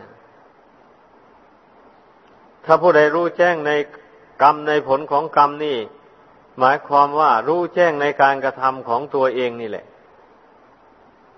[2.65, 3.72] ถ้าผู้ใดรู้แจ้งใน
[4.41, 5.78] กรรมในผลของกรรมนี่
[6.60, 9.86] หมายความว่ารู้แจ้งในการกระทำของตัวเองนี่แหละ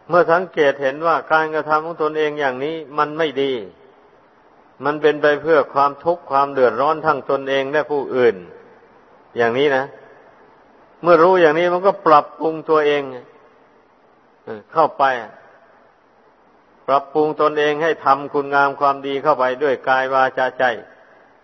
[0.08, 3.52] เมื่อสังเกตเห็นว่าการกระทำของตนเองอย่างนี้มันไม่ดี
[4.86, 8.36] มันเป็นไปเพื่อความทุกข์ความเดือดร้อนทั้งตนเองและผู้อื่น
[9.38, 9.86] อย่างนี้นะ
[11.02, 13.02] เมื่อรู้อย่างนี้มันก็ปรับปรุงตัวเอง
[14.74, 15.04] เข้าไป
[16.88, 20.64] ปรับปรุงตนเองให้ทำคุณงามความดีเข้าไปด้วยกายวาจาใจ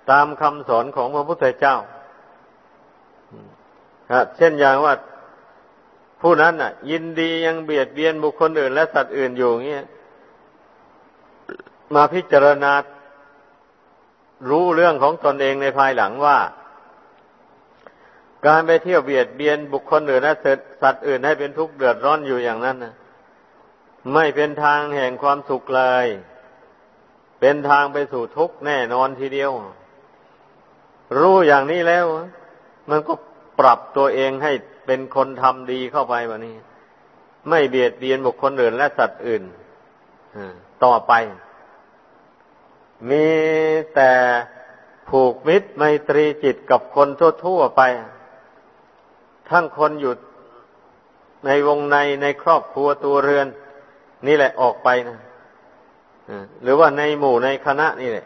[0.09, 1.75] ตามคำสอนของพระพุทธเจ้า
[4.37, 4.93] เช่นอย่างว่า
[6.21, 9.85] ผู้นั้นน่ะ ยินดียังเบียดเบียนบุคคลอื่น และสัตว์อื่นอยู่เงี้ย
[11.95, 12.71] มาพิจารณา
[14.49, 16.37] รู้เรื่องของตนเองในภายหลังว่า
[18.47, 20.35] การไปเที่ยวเบียดเบียนบุคคลอื่นและ
[20.81, 22.93] สัตว์อื่นให้เป็นทุกข์เดือดร้อนอยู่อย่างนั้นนะ
[24.13, 26.07] ไม่เป็นทางแห่งความสุขเลย
[27.39, 29.51] เป็นทางไปสู่ทุกข์แน่นอนทีเดียว
[31.17, 32.05] รู้อย่างนี้แล้ว
[32.89, 33.13] มันก็
[33.59, 34.51] ปรับตัวเองให้
[34.85, 36.55] เป็นคนทำดีเข้าไปวันนี้
[37.49, 39.43] ไม่เบียดเบียนบุคคลอื่นและสัตว์อื่น
[40.83, 41.13] ต่อไป
[43.09, 43.25] มี
[43.95, 44.11] แต่
[45.09, 47.07] ผูกมิตรไมตรีจิตกับคน
[47.45, 47.81] ทั่วๆไป
[49.49, 50.13] ทั้งคนอยู่
[51.45, 53.47] ในวงในในครอบครัวตัวเรือน
[54.27, 55.17] นี่แหละออกไปนะ
[56.63, 58.25] หรือว่าในหมู่ในคณะนี่แหละ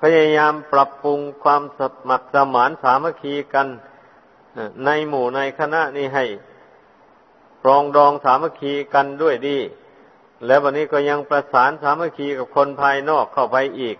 [0.00, 3.66] พยายามปรับปรุงความสมัครสมานสามัคคีกัน
[4.84, 6.24] ในหมู่ในคณะนี่ให้
[7.62, 9.58] ปรองดองสามัคคีกันด้วยดี
[10.46, 13.96] แล้ววันนี้ก็ยังประสานสามัคคีกับคนภายนอกเข้าไปอีก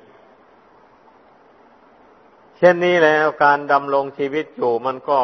[2.62, 5.20] ช่นนี้แล้วการดำรงชีวิตอยู่มันก็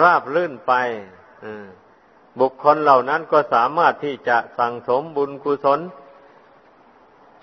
[0.00, 0.72] ราบลื่นไป
[2.40, 5.80] บุคคลเหล่านั้นก็สามารถที่จะสั่งสมบุญกุศล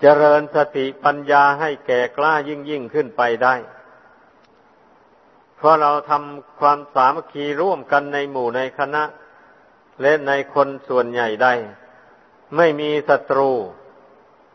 [0.00, 3.54] เจริญสติปัญญาให้แก่กล้ายิ่งยิ่งขึ้นไปได้
[5.56, 9.04] เพราะเราทำความสามัคคีร่วมกันในหมู่ในคณะ
[10.02, 11.54] และในคนส่วนใหญ่ได้
[12.56, 13.50] ไม่มีศัตรู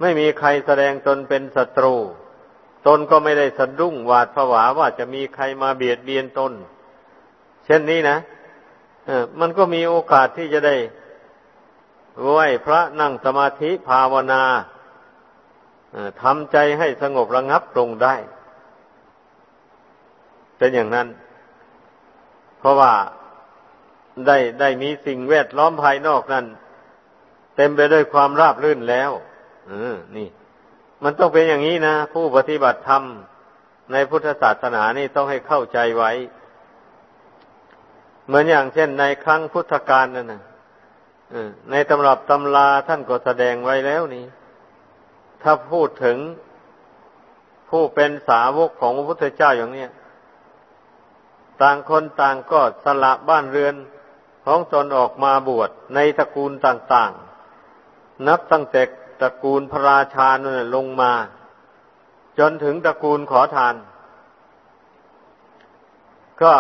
[0.02, 1.96] ไม่มีใครแสดงตนเป็นศัตรู
[2.88, 6.52] ตนก็ไม่ได้สะดุ้งหวาดผวาว่าจะมีใครมาเบียดเบียนตน
[7.66, 8.18] เช่นนี้นะ
[9.40, 10.76] มันก็มีโอกาสที่จะได้
[12.22, 14.44] ไหวพระนั่งสมาธิภาวนา
[16.22, 18.16] ทำใจให้สงบระงับลงได้
[20.58, 21.08] เป็นอย่างนั้น
[22.60, 22.94] เพราะว่า
[24.28, 26.46] ได้ได้มีสิ่งแวดล้อมภายนอกนั้น
[27.56, 29.12] เต็มไปด้วยความราบรื่นแล้ว
[29.72, 30.28] ออนี่
[31.04, 33.04] มันต้องเป็นอย่างนี้นะ ผู้ปฏิบัติธรรม
[33.92, 36.12] ในพุทธศาสนานี่ต้องให้เข้าใจไว้
[38.26, 40.42] เหมือนอย่างเช่นในครั้งพุทธกาลนั่นนะ
[41.72, 44.26] ในตำรับตำลาท่านก็แสดงไว้แล้วนี่
[45.44, 46.18] ถ้าพูดถึง
[47.70, 49.86] ผู้เป็นสาวกของพระพุทธเจ้าอย่างนี้
[51.62, 53.76] ต่างคนต่างก็สละบ้านเรือน
[54.46, 57.12] ของตนออกมาบวชในตระกูลต่าง
[57.70, 58.82] ๆ นับตั้งแต่
[59.22, 61.14] ตระกูลพระราชานั่นลงมา
[62.40, 63.76] จนถึงตระกูลขอทาน
[66.42, 66.54] ก็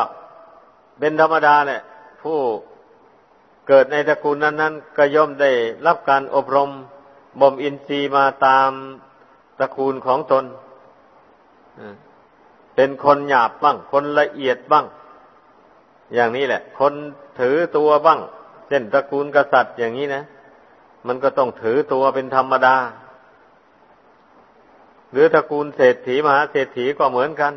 [1.00, 1.82] เป็นธรรมดาแหละ
[2.22, 2.38] ผู้
[3.68, 5.52] เกิดในตระกูลนั้น ๆ ก็ย่อมได้
[5.88, 6.70] รับการอบรม
[7.40, 8.72] บ่มอินทรีย์มาตาม
[9.60, 10.46] ตระกูลของตน
[12.76, 14.86] เป็นคนหยาบบ้าง คนละเอียดบ้าง
[16.14, 16.94] อย่างนี้แหละ คน
[17.40, 18.20] ถือตัวบ้าง
[18.68, 20.24] เช่นตระกูลกษัตริย์อย่างนี้นะ
[21.08, 22.76] มันก็ต้องถือตัวเป็นธรรมดา
[25.12, 27.54] หรือตระกูลเศรษฐีมหาเศรษฐีก็เหมือนกัน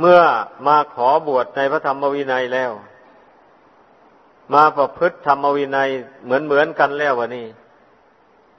[0.00, 0.20] เมื่อ
[0.66, 2.72] มาขอบวชในพระธรรมวินัยแล้ว
[4.54, 5.88] มาประพฤติธรรมวินัย
[6.24, 7.46] เหมือนเหมือนกันแล้ววะนี่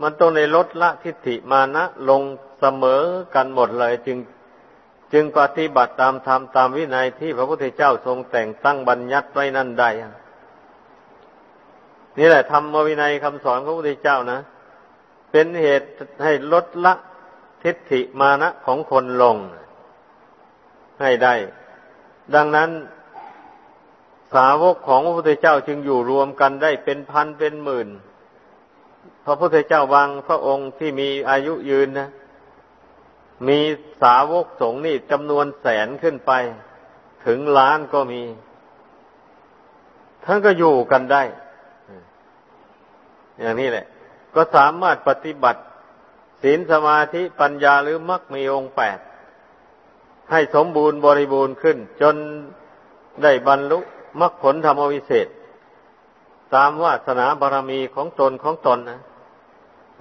[0.01, 2.21] มันต้องในลดละทิฏฐิมานะลง
[2.59, 3.03] เสมอ
[3.36, 4.17] กันหมดเลย จึง
[5.13, 9.89] จึงปฏิบัติตามธรรมตามวินัยที่พระพุทธเจ้าทรงแต่งตั้งบัญญัติไว้นั่นได้
[12.18, 14.39] นี่แหละธรรมวินัยคำสอนของพระพุทธเจ้านะ
[15.32, 15.88] เป็นเหตุ
[16.24, 16.93] ให้ลดละ
[17.63, 19.38] ทิฏฐิมานะของคนลง
[21.01, 21.36] ให้ได้
[22.36, 22.70] ดังนั้น
[24.34, 27.88] สาวกของพระพุทธเจ้าจึงอยู่รวมกันได้เป็นพันเป็นหมื่น
[29.26, 32.09] พระพุทธเจ้าบางพระองค์ที่มีอายุยืนนะ
[33.47, 33.59] มี
[34.01, 36.32] สาวกสงฆ์นี่จำนวนแสนขึ้นไป
[37.26, 38.22] ถึงล้านก็มี
[40.24, 41.24] ท่านก็อยู่กันได้
[43.41, 43.85] อย่างนี้แหละ
[44.35, 45.61] ก็สามารถปฏิบัติ
[46.43, 48.99] ศีลสมาธิปัญญาหรือมรรคมีองค์แปด
[50.31, 52.15] ให้สมบูรณ์บริบูรณ์ขึ้น จน
[53.23, 53.79] ได้บรรลุ
[54.21, 55.27] มรรคผลธรรมวิเศษ
[56.55, 59.01] ตามวาสนาบารมีของตนของตนนะ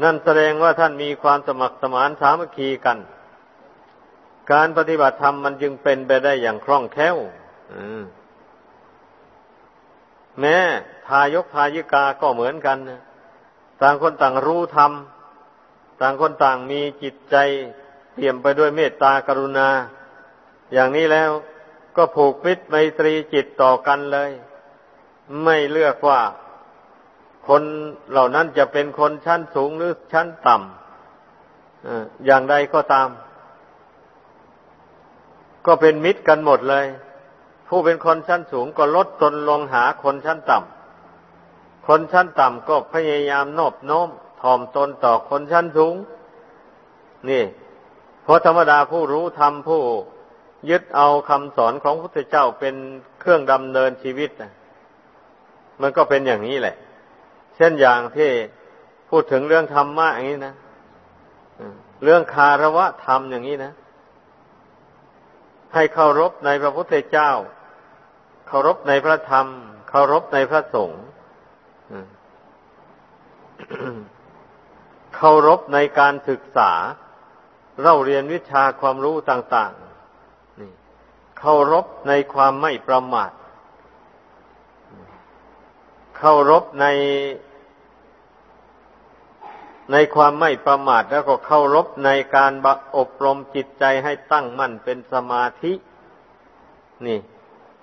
[0.02, 2.98] นั่นแสดงว่าท่านมีความสมัครสมานสามัคคีกัน
[4.52, 7.16] การปฏิบัติธรรมมันจึงเป็นไปได้อย่างคล่องแคล่ว
[10.40, 10.56] แม้
[11.06, 13.00] ทายกทายิกาก็เหมือนกันนะ
[13.82, 14.92] ต่างคนต่างรู้ธรรม
[16.00, 17.36] ต่างคนต่างมีจิตใจ
[18.12, 19.68] เปี่ยมไปด้วยเมตตากรุณา
[20.72, 21.30] อย่างนี้แล้ว
[21.96, 24.30] ก็ผูกมิตรไมตรีจิตต่อกันเลย
[25.44, 26.20] ไม่เลือกว่า
[27.48, 27.62] คน
[28.10, 33.08] เหล่านั้นจะเป็นคนชั้นสูงหรือชั้นต่ำอย่างใดก็ตาม
[35.66, 36.86] ก็เป็นมิตรกันหมดเลย
[37.68, 40.75] ผู้เป็นคนชั้นสูงก็ลดตนลงหาคนชั้นต่ำ
[41.86, 44.08] คนชั้นต่ำก็พยายามนอบน้อม
[44.40, 45.94] ถ่อมตนต่อคนชั้นสูง
[47.28, 47.44] นี่
[48.22, 49.82] เพราะธรรมดาผู้รู้ธรรมผู้
[50.70, 52.74] ยึดเอาคำสอนของพระพุทธเจ้าเป็น
[53.20, 54.52] เครื่องดำเนินชีวิตนะ
[55.80, 56.76] มันก็เป็นอย่างนี้แหละ
[57.56, 58.30] เช่นอย่างที่
[59.10, 60.54] พูดถึงเรื่องธรรมะอย่างนี้นะ
[62.04, 63.72] เรื่องคารวะธรรมอย่างนี้นะ
[65.74, 67.30] ให้เคารพในพระพุทธเจ้า
[68.48, 69.46] เคารพในพระธรรม
[69.88, 71.02] เคารพในพระสงฆ์
[75.14, 76.72] เคารพในการศึกษา
[77.82, 83.30] เราเรียนวิชาความรู้ต่างๆเคารพในความไม่ประมาท
[86.16, 86.86] เคารพใน
[89.92, 92.52] ในความไม่ประมาทแล้วก็เคารพในการ
[92.96, 95.72] อบรมจิตใจให้ตั้งมั่นเป็นสมาธิ
[97.06, 97.18] นี่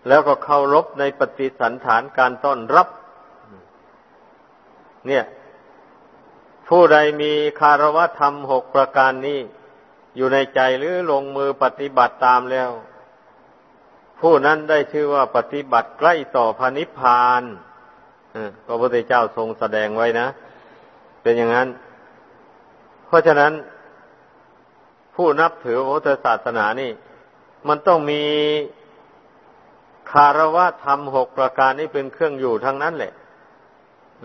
[0.08, 2.88] แล้วก็เคารพในปฏิสันฐานการต้อนรับ
[5.08, 5.24] เนี่ย
[6.68, 9.40] ผู้ใดมีคารวะธรรมหกประการนี้
[10.16, 12.72] อยู่ในใจหรือลงมือปฏิบัติตามแล้ว
[14.20, 17.44] ผู้นั้นได้ชื่อว่าปฏิบัติใกล้ต่อพระนิพพาน
[18.66, 20.28] พระพุทธเจ้าทรงแสดงไว้นะ
[21.22, 21.68] เป็นอย่างนั้น
[23.08, 23.54] เพราะฉะนั้น
[25.16, 26.92] ผู้นับถือพระพุทธศาสนานี่
[27.68, 28.24] มันต้องมี
[30.12, 33.14] คารวะธรรมหกประการนี้เป็นเครื่องอยู่ทั้งนั้นแหละ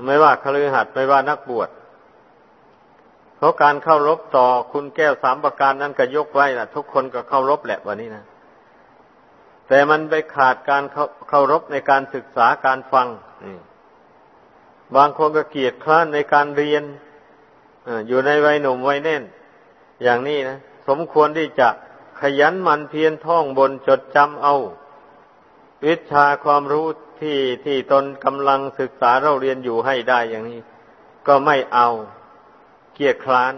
[0.06, 1.68] ไม่ว่าคฤหัสถ์ไม่ว่านักบวช
[3.36, 8.24] เพราะการเข้ารบต่อคุณแก้วสามประการนั้นก็ยกไว้ล่ะทุกคนก็เข้ารบแหละวันนี้นะ
[9.68, 10.84] แต่มันไปขาดการ
[11.28, 13.08] เคารพในการศึกษาการฟัง
[14.96, 16.82] บางคนก็เกียดคร้านในการเรียน
[18.08, 19.22] อยู่ในวัยหนุ่มวัยแน่น
[20.02, 21.68] อย่างนี้นะสมควรที่จะ
[22.20, 24.56] ขยันมันเพียรท่องบนจดจำเอา
[25.84, 26.86] วิชาความรู้
[27.20, 30.60] ที่ที่ตนกำลังศึกษาเราเรียนอยู่ให้ได้อย่างนี้
[31.26, 31.88] ก็ไม่เอา
[32.94, 33.54] เกียดคร้าน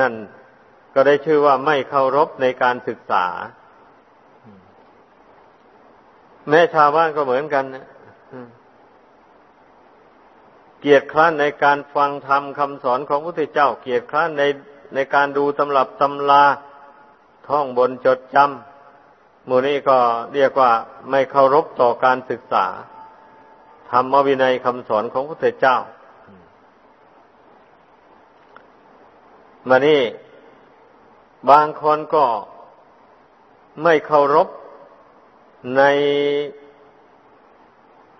[0.00, 0.12] นั่น
[0.94, 3.26] ก็ได้ชื่อว่าไม่เคารพในการศึกษา
[6.48, 7.86] แม้ชาวบ้านก็เหมือนกันนะ
[10.80, 14.42] เกียรติคร้านในการฟังธรรมคำสอนของพระพุทธเจ้า เกียรติคร้านใน
[14.94, 16.44] ในการดูตำรับตำลา
[17.48, 18.71] ท่องบนจดจำ
[19.48, 19.98] มูนี้ก็
[20.34, 20.72] เรียกว่า
[21.10, 22.66] ไม่เคารพต่อการศึกษา
[23.90, 25.76] ธรรมวินัยคำสอนของพระพุทธเจ้า
[29.68, 30.02] มานี่
[31.50, 32.24] บางคนก็
[33.82, 34.48] ไม่เคารพ
[35.76, 35.82] ใน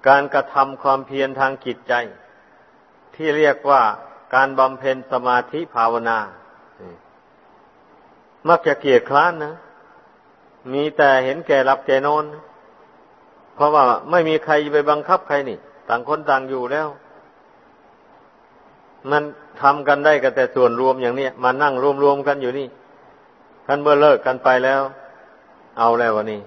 [0.08, 1.94] การกระทำความเพียรทางจิตใจ
[3.14, 3.82] ที่เรียกว่า
[4.34, 6.18] การบำเพ็ญสมาธิภาวนา
[8.48, 9.54] มักจะเกียดคร้านนะ
[10.72, 12.24] มีแต่เห็นแก่รับแก่นอน
[13.54, 15.58] เพราะว่าไม่มีใครไปบังคับใครนี่
[15.88, 16.88] ต่างคนต่างอยู่แล้ว
[19.10, 19.22] มัน
[19.62, 22.68] ทำกันได้กันแต่ส่วนรวมอย่างนี้มานั่งรวมๆกันอยู่นี่
[23.66, 24.80] ท่านเมื่อเลิกกันไปแล้ว
[25.78, 26.40] เอาแล้ววันนี้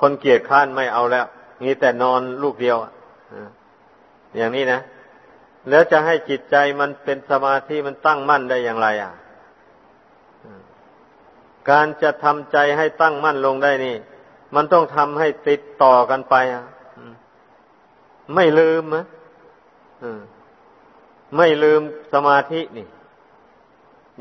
[0.00, 1.26] คนเกียดข้านไม่เอาแล้ว
[1.62, 2.76] มีแต่นอนลูกเดียว
[4.36, 4.80] อย่างนี้นะ
[5.70, 9.12] แล้วจะให้จิตใจมันเป็นสมาธิมันตั้งมั่นได้อย่างไร อะ
[11.70, 13.96] การจะทำใจให้ตั้งมั่นลงได้นี่
[14.54, 16.64] มันต้องทำให้ติดต่อกันไปอะ
[18.34, 19.06] ไม่ลืมนะ
[21.36, 21.80] ไม่ลืม
[22.12, 22.86] สมาธินี่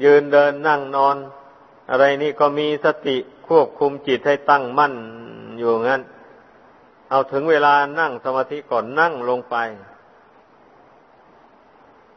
[0.03, 1.15] ยืนเดินนั่งนอน
[1.89, 3.17] อะไรนี่ก็มีสติ
[3.47, 4.93] ควบคุมจิตให้ตั้งมั่น
[5.57, 6.01] อยู่งั้น
[7.09, 9.55] เอาถึงเวลานั่งสมาธิก่อนนั่งลงไป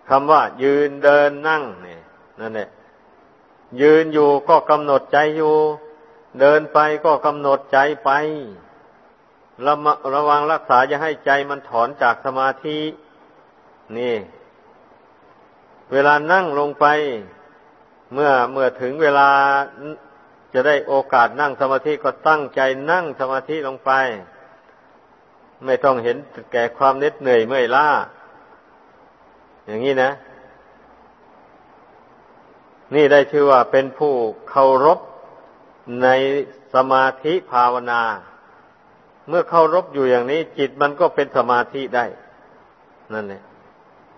[0.08, 2.00] คำว่า ยืนเดินนั่งเนี่ย
[2.40, 2.68] นั่นแหละ
[3.80, 5.54] ยืนอยู่ก็กำหนดใจอยู่
[6.40, 8.10] เดินไปก็กำหนดใจไป
[9.66, 9.74] ระ
[10.14, 12.78] ระวังรักษาจะให้ใจมันถอนจากสมาธิ
[13.98, 14.16] นี่
[15.92, 16.86] เวลานั่งลงไป
[18.14, 19.28] เมื่อเมื่อถึงเวลา
[20.52, 22.60] จะได้โอกาสนั่งสมาธิก็ตั้งใจ
[22.90, 23.90] นั่งสมาธิลงไป
[25.64, 26.16] ไม่ต้องเห็น
[26.52, 27.88] แก่ความเหน็ดเหนื่อยเมื่อยล้า
[29.66, 30.10] อย่างนี้นะ
[32.94, 34.14] นี่ได้ชื่อว่าเป็นผู้
[34.50, 34.98] เคารพ
[36.02, 36.08] ใน
[36.74, 38.02] สมาธิภาวนา
[39.28, 42.06] เมื่อเคารพอยู่อย่างนี้ จิตมันก็เป็นสมาธิได้
[43.12, 43.42] นั่นแหละ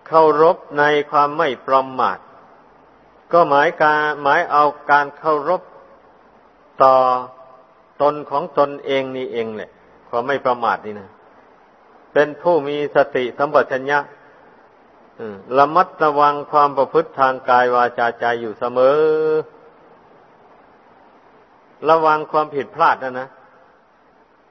[0.07, 2.19] เคารพในความไม่ประมาท
[3.33, 5.63] ก็หมายการหมายเอาการเคารพ
[6.83, 6.95] ต่อ
[8.03, 9.71] ตนของตนเองนี่เองแหละ
[10.09, 11.11] ความไม่ประมาทนี่นะ
[12.13, 13.99] เป็นผู้มีสติสัมปชัญญะ
[15.59, 18.99] ระมัดระวังความประพฤติทางกายวาจาใจอยู่เสมอ
[21.89, 23.29] ระวังความผิดพลาดนะนะ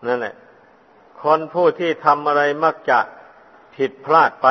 [0.07, 0.36] นั่นแหละ
[1.22, 2.99] คนผู้ที่ทำอะไรมักจะ
[3.76, 4.47] ผิดพลาดไป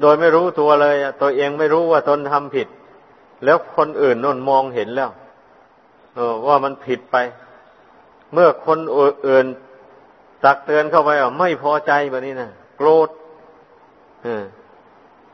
[0.00, 2.68] โดยไม่รู้ตัวเลยตัวเองไม่รู้ว่าตนทำผิด
[3.44, 5.10] แล้วคนอื่นนนมองเห็นแล้ว
[6.46, 7.16] ว่ามันผิดไป
[8.32, 9.46] เมื่อคนอื่น
[10.44, 13.08] ตักเตือนเข้าไปอะไม่พอใจแบบนี้นะโกรธ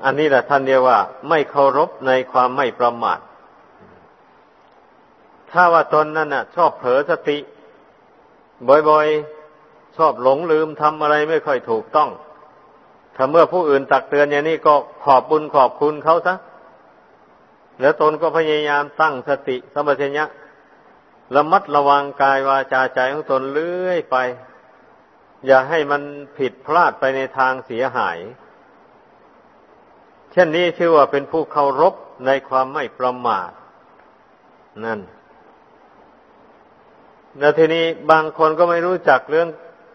[0.04, 0.98] อันนี้แหละท่านเรียกว่า
[1.28, 3.18] ไม่เคารพในความไม่ประมาท
[5.50, 7.38] ถ้าว่าตนนั่นน่ะ ชอบเผลอสติ
[8.68, 12.10] บ่อยๆ ชอบหลงลืมทำอะไรไม่ค่อยถูกต้อง
[13.16, 14.74] ถ้าเมื่อผู้อื่นตักเตือนอย่างนี้ก็
[15.04, 16.34] ขอบบุญขอบคุณเขาซะ
[17.80, 20.24] แล้วตนก็พยายามตั้งสติสมัชัญญะ
[21.34, 24.16] ระมัดระวังกายวาจาใจของตนเลื่อยไป
[25.46, 26.02] อย่าให้มัน
[26.38, 28.18] ผิดพลาดไปในทางเสียหาย
[30.34, 31.94] เช่นนี้ชื่อว่าเป็นผู้เคารพ
[32.26, 33.50] ในความไม่ประมาท
[34.84, 35.00] นั่น
[37.38, 39.48] แล้วทีนี้บางคนก็ไม่รู้จักเรื่อง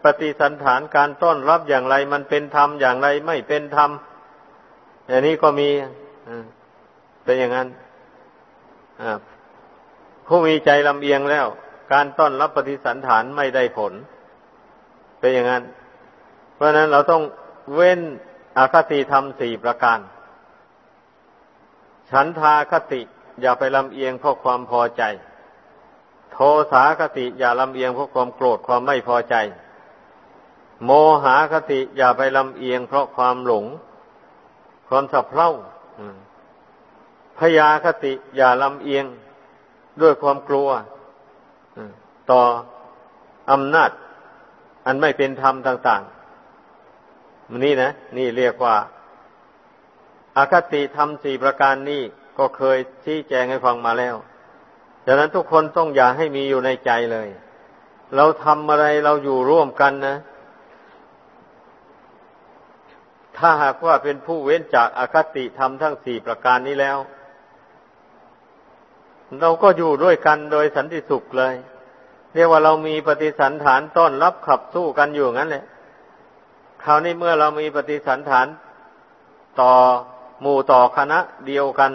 [0.03, 3.89] ปฏิสันฐานการต้อนรับอย่างไร มันเป็นธรรมอย่างไรไม่เป็นธรรม
[5.07, 5.69] อย่างนี้ก็มี
[7.23, 7.67] เป็นอย่างนั้น
[10.27, 11.47] ผู้มีใจลำเอียงแล้ว
[11.93, 13.93] การต้อนรับปฏิสันฐานไม่ได้ผล
[15.19, 15.63] เป็นอย่างนั้น
[16.55, 17.23] เพราะนั้นเราต้อง
[17.73, 17.99] เว้น
[18.57, 19.99] อาคติธรรมสี่ประการ
[22.11, 23.01] ฉันทาคติ
[23.41, 25.03] อย่าไปลำเอียงเพราะความพอใจ
[26.31, 26.37] โท
[26.71, 29.35] สาคติอย่าลำเอียงเพราะความโกรธความไม่พอใจ
[30.85, 30.91] โม
[31.23, 33.65] หาคติอย่าไปลำเอียงเพราะความหลง
[34.87, 35.49] ความสับเพร่า
[37.37, 39.05] พยาคติอย่าลำเอียง
[40.01, 40.69] ด้วยความกลัว
[42.31, 42.41] ต่อ
[43.51, 43.91] อำนาจ
[44.85, 46.01] อันไม่เป็นธรรมต่าง
[46.83, 48.75] ๆ นี่นะ นี่เรียกว่า
[50.39, 52.01] อาคติธรรมสี่ประการนี้
[52.37, 54.15] ก็เคยชี้แจงให้ฟังมาแล้ว
[55.05, 57.29] ดังนั้นทุกคนต้องอย่าให้มีอยู่ในใจเลย
[58.15, 60.17] เราทำอะไรเราอยู่ร่วมกันนะ
[63.37, 66.97] ถ้าหากว่าเป็นผู้เว้นจากอาคติธรรมทั้งสี่ประการนี้แล้ว
[69.41, 71.55] เราก็อยู่ด้วยกันโดยสันติสุขเลย
[72.33, 75.65] เรียกว่าเรามีปฏิสันฐานต้อนรับขับสู้กันอยู่งั้นแหละ
[76.83, 78.47] คราวนี้เมื่อเรามีปฏิสันฐาน
[79.61, 79.73] ต่อ
[80.41, 81.91] หมู่ต่อคณะเดียวกัน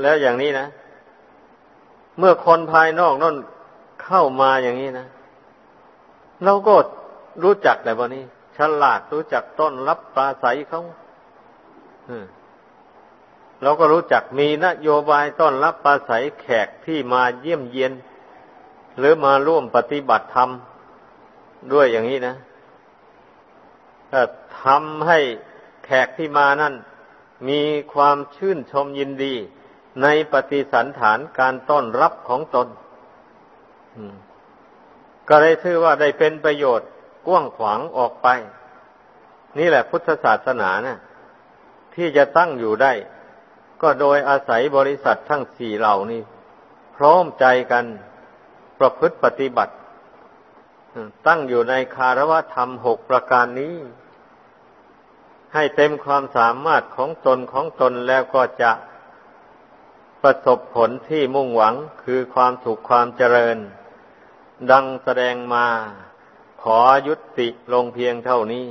[0.00, 0.66] แล้วอย่างนี้นะ
[2.18, 3.36] เมื่อคนภายนอกนั่น
[4.04, 5.06] เข้ามาอย่างนี้นะ
[6.44, 6.74] เราก็
[7.42, 8.24] รู้จักแต่วันนี้
[8.56, 10.82] ฉลาดรู้จักต้นรับปลาใสเขา
[13.62, 17.92] เราก็รู้จักมีนโยบายต้อนรับปลาใสแขกที่มาเยี่ยมเยียน
[18.98, 20.50] หรือมาร่วมปฏิบัติธรรม
[21.72, 22.34] ด้วยอย่างนี้นะ
[24.60, 25.18] ทำให้
[25.84, 26.74] แขกที่มานั่น
[27.48, 27.62] มี
[27.94, 29.34] ความชื่นชมยินดี
[30.02, 32.68] ในปฏิสันฐานการต้อนรับของตน
[35.28, 36.88] ก็ได้ชื่อว่าได้เป็นประโยชน์
[37.26, 38.28] กว้างขวางออกไป
[39.58, 40.98] นี่แหละพุทธศาสนาเนะี่ย
[41.94, 42.92] ที่จะตั้งอยู่ได้
[43.82, 46.22] ก็โดยอาศัยบริษัททั้งสี่เหล่านี้
[46.96, 47.84] พร้อมใจกัน
[48.78, 49.74] ประพฤติปฏิบัติ
[51.26, 53.74] ตั้งอยู่ในคารวะธรรมหกประการนี้
[55.54, 58.72] ให้เต็มความสามารถของตนของตนแล้วก็จะ
[60.22, 63.58] ประสบผลที่มุ่งหวังคือความสุขความเจริญ
[64.70, 65.66] ดังแสดงมา
[66.62, 68.68] ขอยุติลงเพียงเท่านี้